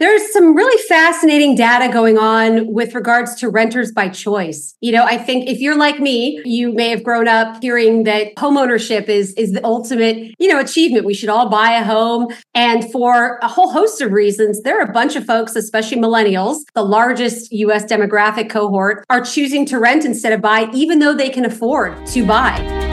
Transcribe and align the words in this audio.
There's 0.00 0.32
some 0.32 0.56
really 0.56 0.82
fascinating 0.84 1.54
data 1.54 1.92
going 1.92 2.16
on 2.16 2.72
with 2.72 2.94
regards 2.94 3.34
to 3.34 3.50
renters 3.50 3.92
by 3.92 4.08
choice. 4.08 4.74
You 4.80 4.92
know, 4.92 5.04
I 5.04 5.18
think 5.18 5.46
if 5.46 5.60
you're 5.60 5.76
like 5.76 6.00
me, 6.00 6.40
you 6.46 6.72
may 6.72 6.88
have 6.88 7.04
grown 7.04 7.28
up 7.28 7.62
hearing 7.62 8.04
that 8.04 8.34
homeownership 8.36 9.10
is 9.10 9.34
is 9.34 9.52
the 9.52 9.62
ultimate, 9.62 10.34
you 10.38 10.48
know, 10.48 10.58
achievement. 10.58 11.04
We 11.04 11.12
should 11.12 11.28
all 11.28 11.50
buy 11.50 11.72
a 11.72 11.84
home. 11.84 12.28
And 12.54 12.90
for 12.90 13.38
a 13.42 13.48
whole 13.48 13.70
host 13.70 14.00
of 14.00 14.10
reasons, 14.10 14.62
there 14.62 14.80
are 14.80 14.88
a 14.88 14.92
bunch 14.92 15.16
of 15.16 15.26
folks, 15.26 15.54
especially 15.54 15.98
millennials, 15.98 16.60
the 16.72 16.82
largest 16.82 17.52
US 17.52 17.84
demographic 17.84 18.48
cohort, 18.48 19.04
are 19.10 19.20
choosing 19.20 19.66
to 19.66 19.78
rent 19.78 20.06
instead 20.06 20.32
of 20.32 20.40
buy, 20.40 20.70
even 20.72 21.00
though 21.00 21.12
they 21.12 21.28
can 21.28 21.44
afford 21.44 22.06
to 22.06 22.24
buy. 22.24 22.89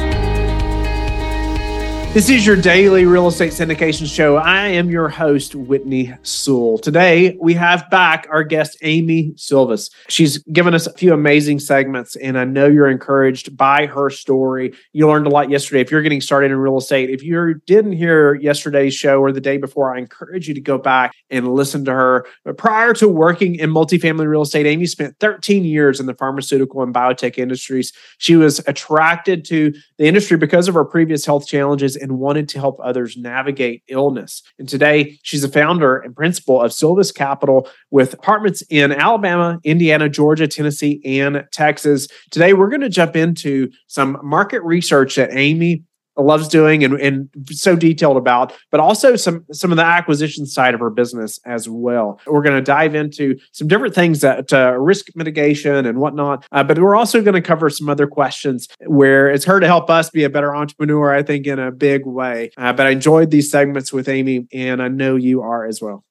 This 2.18 2.32
is 2.32 2.48
your 2.48 2.56
daily 2.56 3.06
real 3.06 3.28
estate 3.28 3.52
syndication 3.52 4.12
show. 4.12 4.38
I 4.38 4.70
am 4.70 4.90
your 4.90 5.08
host, 5.08 5.54
Whitney 5.54 6.16
Sewell. 6.24 6.80
Today, 6.80 7.38
we 7.40 7.54
have 7.54 7.88
back 7.92 8.26
our 8.32 8.44
guest, 8.44 8.76
Amy 8.82 9.34
Sylvis. 9.36 9.92
She's 10.10 10.40
given 10.46 10.74
us 10.74 10.88
a 10.88 10.94
few 10.94 11.14
amazing 11.14 11.60
segments, 11.60 12.16
and 12.16 12.36
I 12.36 12.44
know 12.44 12.66
you're 12.66 12.90
encouraged 12.90 13.56
by 13.56 13.86
her 13.86 14.10
story. 14.10 14.74
You 14.94 15.08
learned 15.08 15.28
a 15.28 15.30
lot 15.30 15.52
yesterday. 15.52 15.80
If 15.82 15.92
you're 15.92 16.02
getting 16.02 16.20
started 16.20 16.50
in 16.50 16.58
real 16.58 16.78
estate, 16.78 17.12
if 17.12 17.22
you 17.22 17.62
didn't 17.68 17.92
hear 17.92 18.34
yesterday's 18.34 18.96
show 18.96 19.22
or 19.22 19.32
the 19.32 19.40
day 19.40 19.58
before, 19.58 19.96
I 19.96 20.00
encourage 20.00 20.48
you 20.48 20.56
to 20.56 20.62
go 20.62 20.80
back 20.80 21.14
and 21.30 21.54
listen 21.54 21.86
to 21.86 21.92
her. 21.92 22.26
But 22.44 22.58
prior 22.58 22.96
to 22.96 23.08
working 23.08 23.54
in 23.54 23.70
multifamily 23.70 24.28
real 24.28 24.42
estate, 24.42 24.66
Amy 24.66 24.88
spent 24.88 25.20
13 25.20 25.66
years 25.66 26.00
in 26.00 26.08
the 26.08 26.16
pharmaceutical 26.16 26.82
and 26.82 26.96
biotech 26.96 27.38
industries. 27.38 27.94
She 28.18 28.36
was 28.36 28.58
attracted 28.66 29.46
to 29.46 29.72
the 30.00 30.08
industry 30.08 30.38
because 30.38 30.68
of 30.68 30.74
her 30.74 30.84
previous 30.84 31.24
health 31.24 31.48
challenges 31.48 31.96
and 32.08 32.20
wanted 32.20 32.48
to 32.50 32.60
help 32.60 32.80
others 32.82 33.18
navigate 33.18 33.84
illness. 33.88 34.42
And 34.58 34.68
today, 34.68 35.20
she's 35.24 35.44
a 35.44 35.50
founder 35.50 35.98
and 35.98 36.16
principal 36.16 36.62
of 36.62 36.72
Sylvis 36.72 37.14
Capital 37.14 37.68
with 37.92 38.14
apartments 38.14 38.64
in 38.70 38.92
Alabama, 38.92 39.60
Indiana, 39.64 40.10
Georgia, 40.10 40.48
Tennessee, 40.48 41.02
and 41.04 41.46
Texas. 41.52 42.08
Today, 42.32 42.54
we're 42.54 42.70
going 42.70 42.82
to 42.82 42.90
jump 42.90 43.16
into 43.16 43.70
some 43.88 44.18
market 44.24 44.62
research 44.64 45.16
that 45.16 45.30
Amy 45.34 45.84
loves 46.24 46.48
doing 46.48 46.84
and, 46.84 47.00
and 47.00 47.30
so 47.50 47.76
detailed 47.76 48.18
about, 48.18 48.54
but 48.72 48.80
also 48.80 49.16
some 49.16 49.46
some 49.52 49.72
of 49.72 49.78
the 49.78 49.84
acquisition 49.84 50.46
side 50.46 50.74
of 50.74 50.80
her 50.80 50.90
business 50.90 51.40
as 51.46 51.70
well. 51.70 52.20
We're 52.26 52.42
going 52.42 52.56
to 52.56 52.62
dive 52.62 52.96
into 52.96 53.38
some 53.52 53.68
different 53.68 53.96
things 53.96 54.22
that 54.22 54.52
uh, 54.54 54.74
risk 54.74 55.08
mitigation 55.16 55.86
and 55.86 56.00
whatnot, 56.00 56.46
uh, 56.52 56.64
but 56.64 56.80
we're 56.80 56.96
also 56.96 57.22
going 57.22 57.36
to 57.36 57.42
cover 57.42 57.70
some 57.70 57.90
other 57.90 58.08
questions 58.08 58.68
where 58.86 59.30
it's 59.30 59.46
her 59.46 59.60
to 59.60 59.68
help 59.68 59.90
us 59.90 60.10
be 60.10 60.24
a 60.24 60.30
better 60.30 60.56
entrepreneur. 60.56 61.14
I 61.14 61.24
think 61.24 61.48
in 61.48 61.60
a 61.60 61.72
big 61.72 62.06
way. 62.06 62.52
Uh, 62.58 62.74
but 62.74 62.88
I 62.88 62.90
enjoyed 62.92 63.32
these 63.32 63.50
segments 63.50 63.94
with 63.94 64.10
Amy, 64.10 64.48
and 64.54 64.82
I 64.82 64.88
know 64.88 65.16
you 65.16 65.42
are 65.42 65.66
as 65.66 65.82
well. 65.82 66.04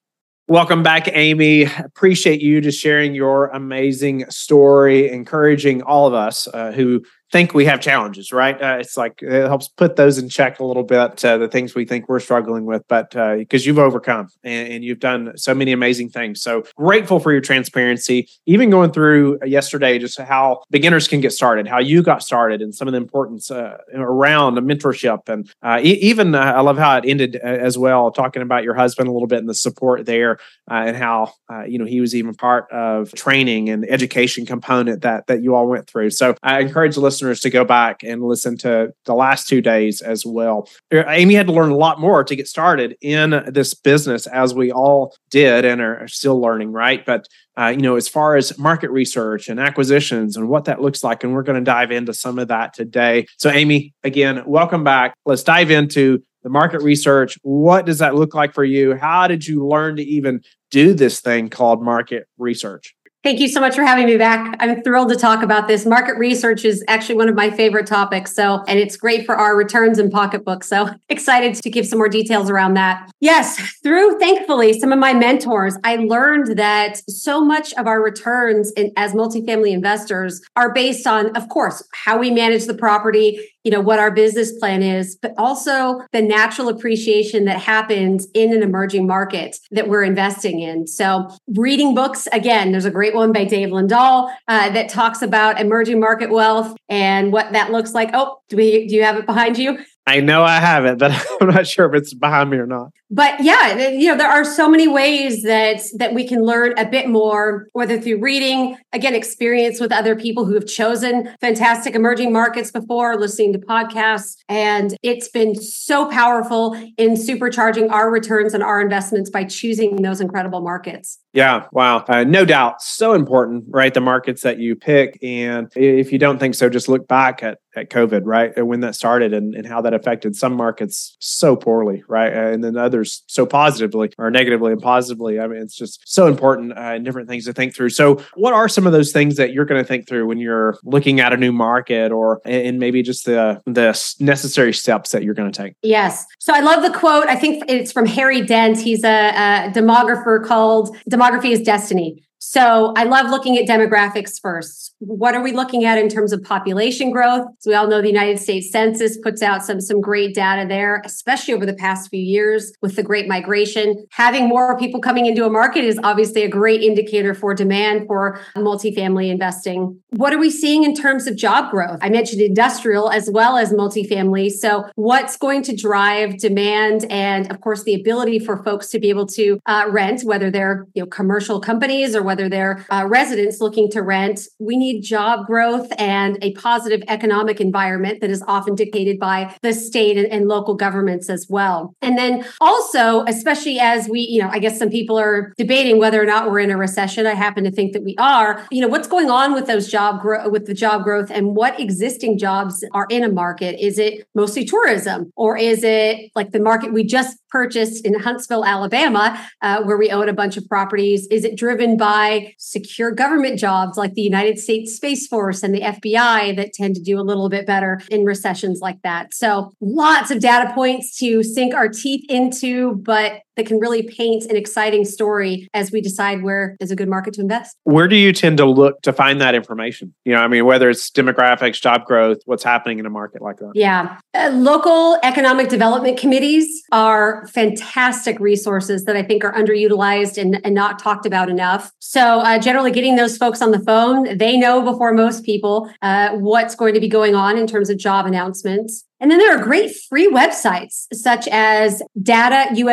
Welcome 0.49 0.85
back, 0.85 1.09
Amy. 1.13 1.65
Appreciate 1.65 2.41
you 2.41 2.61
just 2.61 2.81
sharing 2.81 3.17
your 3.17 3.49
amazing 3.49 4.31
story, 4.31 5.11
encouraging 5.11 5.83
all 5.83 6.07
of 6.07 6.15
us 6.15 6.47
uh, 6.47 6.71
who 6.71 7.03
think 7.37 7.53
we 7.53 7.67
have 7.67 7.83
challenges, 7.83 8.33
right? 8.33 8.61
Uh, 8.63 8.79
it's 8.81 8.97
like 8.97 9.21
it 9.21 9.47
helps 9.47 9.69
put 9.69 9.97
those 9.97 10.17
in 10.17 10.27
check 10.27 10.59
a 10.59 10.65
little 10.65 10.83
bit, 10.83 11.23
uh, 11.23 11.37
the 11.37 11.49
things 11.49 11.75
we 11.75 11.85
think 11.85 12.09
we're 12.09 12.19
struggling 12.19 12.65
with, 12.65 12.83
but 12.89 13.11
because 13.11 13.63
uh, 13.63 13.67
you've 13.67 13.79
overcome 13.79 14.29
and, 14.43 14.73
and, 14.73 14.85
you've 14.85 15.01
done 15.01 15.37
so 15.37 15.55
many 15.55 15.73
amazing 15.73 16.09
things. 16.09 16.41
So 16.41 16.65
grateful 16.77 17.21
for 17.21 17.33
your 17.33 17.43
transparency, 17.43 18.31
even 18.47 18.71
going 18.71 18.91
through 18.91 19.39
yesterday, 19.45 19.99
just 19.99 20.19
how 20.19 20.63
beginners 20.71 21.09
can 21.09 21.21
get 21.21 21.33
started, 21.33 21.69
how 21.69 21.79
you 21.79 22.03
got 22.03 22.23
started, 22.23 22.63
and 22.63 22.75
some 22.75 22.89
of 22.89 22.93
the 22.93 22.99
importance 22.99 23.51
uh, 23.51 23.77
around 23.93 24.57
mentorship. 24.57 25.29
And 25.29 25.51
uh, 25.63 25.81
even 25.83 26.35
uh, 26.35 26.39
I 26.39 26.63
love 26.63 26.79
how 26.79 26.97
it 26.97 27.05
ended 27.07 27.37
as 27.37 27.77
well, 27.77 28.11
talking 28.13 28.41
about 28.41 28.65
your 28.65 28.75
husband 28.75 29.09
a 29.09 29.13
little 29.13 29.29
bit 29.29 29.41
and 29.41 29.49
the 29.49 29.55
support 29.55 30.07
there 30.07 30.39
and 30.69 30.97
how, 30.97 31.35
you 31.69 31.79
know, 31.79 31.85
he 31.85 32.01
was 32.01 32.15
even 32.15 32.35
part 32.35 32.71
of 32.73 33.13
training 33.13 33.69
and 33.69 33.85
education 33.91 34.47
component 34.47 35.03
that, 35.03 35.27
that 35.27 35.43
you 35.43 35.55
all 35.55 35.69
went 35.69 35.87
through. 35.87 36.11
So 36.11 36.35
I 36.43 36.61
encourage 36.61 36.95
the 36.95 37.03
listeners 37.03 37.26
listeners 37.27 37.41
to 37.41 37.51
go 37.51 37.65
back 37.65 38.03
and 38.05 38.23
listen 38.23 38.57
to 38.59 38.93
the 39.05 39.15
last 39.15 39.49
two 39.49 39.61
days 39.61 40.01
as 40.01 40.25
well. 40.25 40.69
Amy 40.93 41.35
had 41.35 41.47
to 41.47 41.53
learn 41.53 41.71
a 41.71 41.77
lot 41.77 42.01
more 42.01 42.23
to 42.23 42.37
get 42.37 42.47
started 42.47 42.97
in 43.01 43.43
this 43.49 43.75
business, 43.75 44.27
as 44.29 44.55
we 44.55 44.71
all 44.71 45.15
did 45.31 45.65
and 45.65 45.81
are 45.81 46.07
still 46.07 46.41
learning, 46.41 46.73
right? 46.73 47.05
But 47.05 47.27
uh, 47.59 47.69
you 47.69 47.79
know, 47.79 47.97
as 47.97 48.07
far 48.07 48.37
as 48.37 48.59
market 48.59 48.91
research 48.91 49.49
and 49.49 49.59
acquisitions 49.59 50.37
and 50.37 50.49
what 50.49 50.67
that 50.67 50.81
looks 50.81 51.03
like, 51.03 51.25
and 51.25 51.33
we're 51.33 51.43
going 51.43 51.59
to 51.59 51.65
dive 51.65 51.91
into 51.91 52.13
some 52.13 52.39
of 52.39 52.49
that 52.49 52.75
today. 52.75 53.27
So, 53.39 53.51
Amy, 53.51 53.95
again, 54.05 54.43
welcome 54.47 54.85
back. 54.85 55.15
Let's 55.25 55.43
dive 55.43 55.71
into 55.71 56.23
the 56.43 56.51
market 56.51 56.83
research. 56.83 57.39
What 57.43 57.87
does 57.87 57.99
that 57.99 58.15
look 58.15 58.35
like 58.35 58.53
for 58.53 58.65
you? 58.65 58.95
How 58.95 59.27
did 59.27 59.47
you 59.47 59.67
learn 59.67 59.97
to 59.97 60.03
even 60.03 60.43
do 60.71 60.93
this 60.93 61.21
thing 61.21 61.49
called 61.49 61.83
market 61.83 62.27
research? 62.39 62.95
Thank 63.27 63.41
you 63.41 63.49
so 63.49 63.61
much 63.61 63.75
for 63.75 63.83
having 63.83 64.07
me 64.07 64.17
back. 64.17 64.55
I'm 64.61 64.85
thrilled 64.85 65.09
to 65.09 65.17
talk 65.17 65.43
about 65.43 65.67
this. 65.67 65.85
Market 65.85 66.17
research 66.17 66.65
is 66.65 66.85
actually 66.87 67.17
one 67.17 67.29
of 67.29 67.35
my 67.35 67.51
favorite 67.51 67.89
topics. 67.89 68.33
So, 68.33 68.63
and 68.69 68.79
it's 68.79 68.97
great 68.97 69.27
for 69.27 69.35
our 69.35 69.57
returns 69.57 69.99
and 69.99 70.13
pocketbooks. 70.13 70.69
So, 70.69 70.91
excited 71.09 71.57
to 71.57 71.69
give 71.69 71.89
some 71.89 71.99
more 71.99 72.09
details 72.09 72.49
around 72.49 72.75
that. 72.75 73.11
Yes, 73.19 73.59
through 73.83 74.21
thankfully 74.21 74.79
some 74.79 74.93
of 74.93 75.01
my 75.01 75.13
mentors, 75.13 75.77
I 75.83 75.97
learned 75.97 76.57
that 76.57 77.03
so 77.11 77.45
much 77.45 77.75
of 77.75 77.89
our 77.89 78.01
returns 78.01 78.71
in, 78.77 78.93
as 78.97 79.13
multifamily 79.13 79.73
investors 79.73 80.41
are 80.55 80.73
based 80.73 81.05
on, 81.05 81.35
of 81.37 81.49
course, 81.49 81.83
how 81.95 82.19
we 82.19 82.31
manage 82.31 82.67
the 82.67 82.75
property, 82.75 83.41
you 83.67 83.73
know 83.73 83.81
what 83.81 83.99
our 83.99 84.13
business 84.13 84.53
plan 84.61 84.81
is 84.81 85.17
but 85.17 85.35
also 85.37 86.01
the 86.13 86.23
natural 86.23 86.69
appreciation 86.69 87.47
that 87.47 87.59
happens 87.59 88.29
in 88.33 88.55
an 88.55 88.63
emerging 88.63 89.09
market 89.09 89.57
that 89.73 89.89
we're 89.89 90.05
investing 90.05 90.61
in. 90.61 90.87
So 90.87 91.29
reading 91.57 91.93
books 91.93 92.29
again 92.33 92.71
there's 92.71 92.85
a 92.85 92.93
great 92.93 93.15
one 93.15 93.33
by 93.33 93.45
dave 93.45 93.71
lindahl 93.71 94.33
uh, 94.47 94.71
that 94.71 94.89
talks 94.89 95.21
about 95.21 95.61
emerging 95.61 95.99
market 95.99 96.31
wealth 96.31 96.77
and 96.89 97.33
what 97.33 97.53
that 97.53 97.73
looks 97.73 97.93
like. 97.93 98.11
Oh 98.15 98.39
do 98.49 98.57
we 98.57 98.87
do 98.87 98.95
you 98.95 99.03
have 99.03 99.17
it 99.17 99.27
behind 99.27 99.59
you 99.59 99.79
I 100.09 100.21
know 100.21 100.45
I 100.45 100.61
have 100.61 100.85
it, 100.85 100.99
but 100.99 101.11
I'm 101.41 101.49
not 101.49 101.67
sure 101.67 101.87
if 101.87 102.01
it's 102.01 102.15
behind 102.15 102.51
me 102.51 102.59
or 102.59 102.67
not. 102.67 102.93
But 103.11 103.41
yeah, 103.41 103.89
you 103.89 104.09
know, 104.09 104.17
there 104.17 104.31
are 104.31 104.45
so 104.45 104.69
many 104.69 104.89
ways 104.89 105.45
that 105.45 105.81
that 105.97 106.13
we 106.13 106.27
can 106.27 106.43
learn 106.43 106.77
a 106.77 106.85
bit 106.85 107.09
more, 107.09 107.69
whether 107.73 108.01
through 108.01 108.21
reading, 108.21 108.77
again, 108.93 109.15
experience 109.15 109.79
with 109.81 109.93
other 109.93 110.17
people 110.17 110.45
who 110.45 110.55
have 110.55 110.67
chosen 110.67 111.33
fantastic 111.41 111.95
emerging 111.95 112.33
markets 112.33 112.73
before, 112.73 113.17
listening 113.17 113.53
to 113.53 113.61
podcasts. 113.61 114.37
And 114.49 114.97
it's 115.03 115.29
been 115.29 115.55
so 115.55 116.11
powerful 116.11 116.75
in 116.97 117.13
supercharging 117.13 117.93
our 117.93 118.11
returns 118.11 118.55
and 118.55 118.63
our 118.63 118.81
investments 118.81 119.31
by 119.31 119.45
choosing 119.45 119.97
those 119.97 120.21
incredible 120.21 120.61
markets. 120.61 121.21
Yeah, 121.33 121.67
wow. 121.71 122.03
Uh, 122.09 122.25
no 122.25 122.47
doubt. 122.47 122.81
So 122.81 123.13
important, 123.13 123.65
right? 123.69 123.93
The 123.93 124.01
markets 124.01 124.43
that 124.43 124.59
you 124.59 124.75
pick. 124.75 125.19
And 125.23 125.71
if 125.77 126.11
you 126.11 126.19
don't 126.19 126.39
think 126.39 126.55
so, 126.55 126.71
just 126.71 126.89
look 126.89 127.07
back 127.07 127.43
at, 127.43 127.59
at 127.77 127.91
COVID, 127.91 128.23
right? 128.25 128.53
And 128.57 128.67
when 128.67 128.81
that 128.81 128.95
started 128.95 129.35
and, 129.35 129.55
and 129.55 129.67
how 129.67 129.83
that 129.83 129.93
affected 129.97 130.37
some 130.37 130.55
markets 130.55 131.17
so 131.19 131.57
poorly, 131.57 132.05
right? 132.09 132.33
And 132.33 132.63
then 132.63 132.77
others 132.77 133.25
so 133.27 133.47
positively 133.47 134.13
or 134.19 134.31
negatively 134.31 134.73
and 134.73 134.81
positively. 134.81 135.41
I 135.41 135.47
mean, 135.49 135.61
it's 135.61 135.77
just 135.77 136.01
so 136.07 136.27
important 136.27 136.73
uh, 136.73 136.93
and 136.95 137.05
different 137.05 137.29
things 137.29 137.47
to 137.47 137.53
think 137.53 137.75
through. 137.75 137.91
So, 137.91 138.23
what 138.35 138.53
are 138.53 138.69
some 138.69 138.87
of 138.87 138.93
those 138.93 139.13
things 139.13 139.37
that 139.37 139.53
you're 139.53 139.65
going 139.65 139.83
to 139.83 139.87
think 139.87 140.07
through 140.07 140.27
when 140.27 140.39
you're 140.39 140.79
looking 140.85 141.21
at 141.21 141.33
a 141.33 141.37
new 141.37 141.53
market 141.53 142.13
or 142.13 142.41
and 142.45 142.79
maybe 142.79 143.03
just 143.03 143.25
the 143.25 143.61
the 143.67 144.17
necessary 144.21 144.73
steps 144.73 145.11
that 145.11 145.25
you're 145.25 145.35
going 145.35 145.51
to 145.51 145.63
take? 145.63 145.75
Yes. 145.83 146.25
So, 146.39 146.55
I 146.55 146.61
love 146.61 146.83
the 146.83 146.97
quote. 146.97 147.27
I 147.27 147.37
think 147.37 147.65
it's 147.69 147.93
from 147.93 148.07
Harry 148.07 148.43
Dent. 148.43 148.79
He's 148.79 149.05
a, 149.05 149.29
a 149.29 149.73
demographer 149.75 150.45
called 150.45 150.97
"Demography 151.11 151.51
is 151.51 151.63
Destiny." 151.63 152.26
So 152.39 152.93
I 152.97 153.05
love 153.05 153.31
looking 153.31 153.57
at 153.57 153.67
demographics 153.67 154.41
first. 154.41 154.95
What 154.99 155.35
are 155.35 155.43
we 155.43 155.53
looking 155.53 155.85
at 155.85 155.99
in 155.99 156.09
terms 156.09 156.33
of 156.33 156.43
population 156.43 157.11
growth? 157.11 157.47
So 157.61 157.71
we 157.71 157.75
all 157.75 157.89
know 157.89 158.03
the 158.03 158.09
United 158.09 158.39
States 158.39 158.71
Census 158.71 159.19
puts 159.19 159.43
out 159.43 159.65
some 159.65 159.81
some 159.81 160.01
great 160.01 160.35
data 160.35 160.67
there, 160.69 161.03
especially 161.05 161.55
over 161.55 161.65
the 161.65 161.75
past 161.75 162.11
few 162.11 162.21
years 162.21 162.73
with 162.83 162.97
the 162.97 163.03
great 163.03 163.27
migration. 163.27 164.07
Having 164.13 164.49
more 164.49 164.79
people 164.79 165.01
coming 165.01 165.27
into 165.27 165.47
a 165.47 165.51
market 165.51 165.85
is 165.85 165.99
obviously 166.05 166.43
a 166.43 166.49
great 166.49 166.83
indicator 166.83 167.35
for 167.35 167.55
demand 167.55 168.07
for 168.07 168.39
multifamily 168.57 169.31
investing. 169.31 169.99
What 170.11 170.35
are 170.35 170.39
we 170.39 170.51
seeing 170.51 170.85
in 170.85 170.95
terms 170.95 171.27
of 171.27 171.37
job 171.37 171.71
growth? 171.71 171.99
I 172.03 172.11
mentioned 172.11 172.43
industrial 172.43 173.11
as 173.11 173.31
well 173.31 173.57
as 173.57 173.73
multifamily. 173.73 174.51
So 174.51 174.85
what's 174.95 175.37
going 175.37 175.63
to 175.63 175.77
drive 175.77 176.39
demand 176.39 177.07
and 177.11 177.51
of 177.51 177.61
course 177.63 177.85
the 177.85 177.95
ability 177.95 178.41
for 178.41 178.63
folks 178.63 178.89
to 178.89 178.99
be 178.99 179.09
able 179.09 179.27
to 179.29 179.59
uh, 179.67 179.87
rent, 179.89 180.23
whether 180.23 180.51
they're 180.51 180.87
you 180.95 181.03
know 181.03 181.07
commercial 181.07 181.61
companies 181.61 182.15
or 182.15 182.26
whether 182.27 182.49
they're 182.49 182.85
uh, 182.91 183.07
residents 183.09 183.61
looking 183.61 183.91
to 183.93 184.03
rent. 184.03 184.41
We 184.59 184.77
need 184.77 185.03
job 185.03 185.47
growth 185.47 185.91
and 185.99 186.39
a 186.43 186.53
positive 186.55 187.03
economic 187.09 187.61
environment 187.61 188.21
that 188.21 188.31
is 188.31 188.43
often 188.47 188.75
dictated 188.75 189.19
by 189.19 189.55
the 189.63 189.73
state 189.73 190.19
and, 190.19 190.27
and 190.27 190.49
local 190.49 190.75
governments 190.75 191.31
as 191.31 191.47
well. 191.49 191.95
And 192.03 192.19
then 192.19 192.45
also, 192.61 193.25
especially 193.25 193.79
as 193.79 194.09
we, 194.09 194.21
you 194.21 194.43
know, 194.43 194.51
I 194.51 194.59
guess 194.59 194.79
some 194.79 194.91
people 194.91 195.19
are 195.19 195.55
debating 195.57 195.99
whether 195.99 196.21
or 196.21 196.27
not 196.27 196.51
we're 196.51 196.61
in 196.61 196.71
a 196.71 196.77
recession. 196.77 197.27
I 197.27 197.35
happen 197.35 197.65
to 197.65 197.71
think 197.71 197.93
that 197.93 198.03
we 198.03 198.15
are. 198.19 198.67
You 198.71 198.83
know, 198.83 198.89
what's 198.89 199.09
going 199.09 199.31
on 199.31 199.55
with 199.55 199.67
those 199.67 199.89
job 199.89 200.21
growth, 200.21 200.51
with 200.51 200.67
the 200.67 200.75
job 200.75 201.05
growth, 201.05 201.31
and 201.31 201.55
what 201.55 201.79
existing 201.81 202.39
jobs 202.39 202.85
are 202.93 203.07
in 203.11 203.23
a 203.25 203.31
market? 203.31 203.73
Is 203.81 203.99
it 203.99 204.27
mostly 204.35 204.65
tourism, 204.65 205.33
or 205.37 205.57
is 205.57 205.85
it 205.85 206.31
like 206.35 206.51
the 206.51 206.61
market 206.61 206.93
we 206.93 207.05
just 207.05 207.39
purchased 207.51 208.05
in 208.05 208.19
Huntsville, 208.19 208.65
Alabama, 208.65 209.25
uh, 209.63 209.83
where 209.85 209.97
we 209.97 210.11
own 210.11 210.29
a 210.29 210.33
bunch 210.33 210.57
of 210.57 210.69
properties? 210.69 211.27
Is 211.29 211.45
it 211.45 211.57
driven 211.57 211.97
by 211.97 212.16
secure 212.59 213.11
government 213.13 213.59
jobs 213.59 213.97
like 213.97 214.15
the 214.15 214.23
United 214.23 214.59
States 214.59 214.95
Space 214.95 215.27
Force 215.27 215.63
and 215.63 215.75
the 215.75 215.81
FBI 215.81 216.57
that 216.57 216.73
tend 216.73 216.95
to 216.97 217.03
do 217.03 217.19
a 217.19 217.23
little 217.23 217.49
bit 217.49 217.67
better 217.67 218.01
in 218.11 218.25
recessions 218.25 218.81
like 218.81 219.03
that? 219.03 219.35
So 219.35 219.73
lots 219.81 220.31
of 220.31 220.41
data 220.41 220.73
points 220.75 221.17
to 221.19 221.43
sink 221.43 221.75
our 221.75 221.89
teeth 221.89 222.25
into, 222.29 222.97
but 222.97 223.41
that 223.57 223.67
can 223.67 223.79
really 223.79 224.03
paint 224.03 224.45
an 224.45 224.57
exciting 224.57 225.05
story 225.05 225.69
as 225.75 225.91
we 225.91 226.01
decide 226.01 226.43
where 226.43 226.77
is 226.81 226.91
a 226.91 226.97
good 226.97 227.09
market 227.09 227.35
to 227.35 227.41
invest. 227.41 227.77
Where 227.85 228.09
do 228.09 228.17
you 228.17 228.33
tend 228.33 228.59
to 228.59 228.67
look 228.67 229.01
to 229.03 229.13
find 229.13 229.41
that 229.41 229.55
information? 229.55 230.15
You 230.25 230.35
know, 230.35 230.41
I 230.41 230.49
mean, 230.49 230.65
whether 230.65 230.89
it's 230.91 231.11
demographics, 231.11 231.81
job 231.81 232.05
growth, 232.05 232.39
what's 232.45 232.65
happening 232.65 232.99
in 232.99 233.07
a 233.07 233.11
market 233.11 233.43
like 233.43 233.57
that? 233.59 233.73
Yeah. 233.75 234.19
Uh, 234.35 234.51
local 234.53 235.19
economic 235.23 235.69
development 235.69 236.19
committees 236.19 236.83
are 236.93 237.47
fantastic 237.49 238.39
resources 238.41 239.05
that 239.05 239.17
I 239.17 239.23
think 239.23 239.45
are 239.45 239.53
underutilized 239.53 240.41
and, 240.41 240.61
and 240.65 240.75
not 240.75 240.99
talked 240.99 241.27
about 241.27 241.49
enough. 241.49 241.91
So, 241.99 242.41
uh, 242.41 242.59
generally, 242.59 242.91
getting 242.91 243.17
those 243.17 243.37
folks 243.37 243.63
on 243.63 243.71
the 243.71 243.81
phone, 243.81 244.37
they 244.37 244.57
know 244.57 244.83
before 244.83 245.13
most 245.13 245.45
people 245.45 245.91
uh, 246.03 246.31
what's 246.37 246.75
going 246.75 246.95
to 246.95 247.01
be 247.01 247.09
going 247.09 247.35
on 247.35 247.57
in 247.57 247.67
terms 247.67 247.91
of 247.91 247.99
job 247.99 248.27
announcements. 248.27 249.05
And 249.21 249.31
then 249.31 249.39
there 249.39 249.57
are 249.59 249.63
great 249.63 249.95
free 250.09 250.31
websites 250.31 251.07
such 251.13 251.49
as 251.49 252.03
datausa.io 252.21 252.87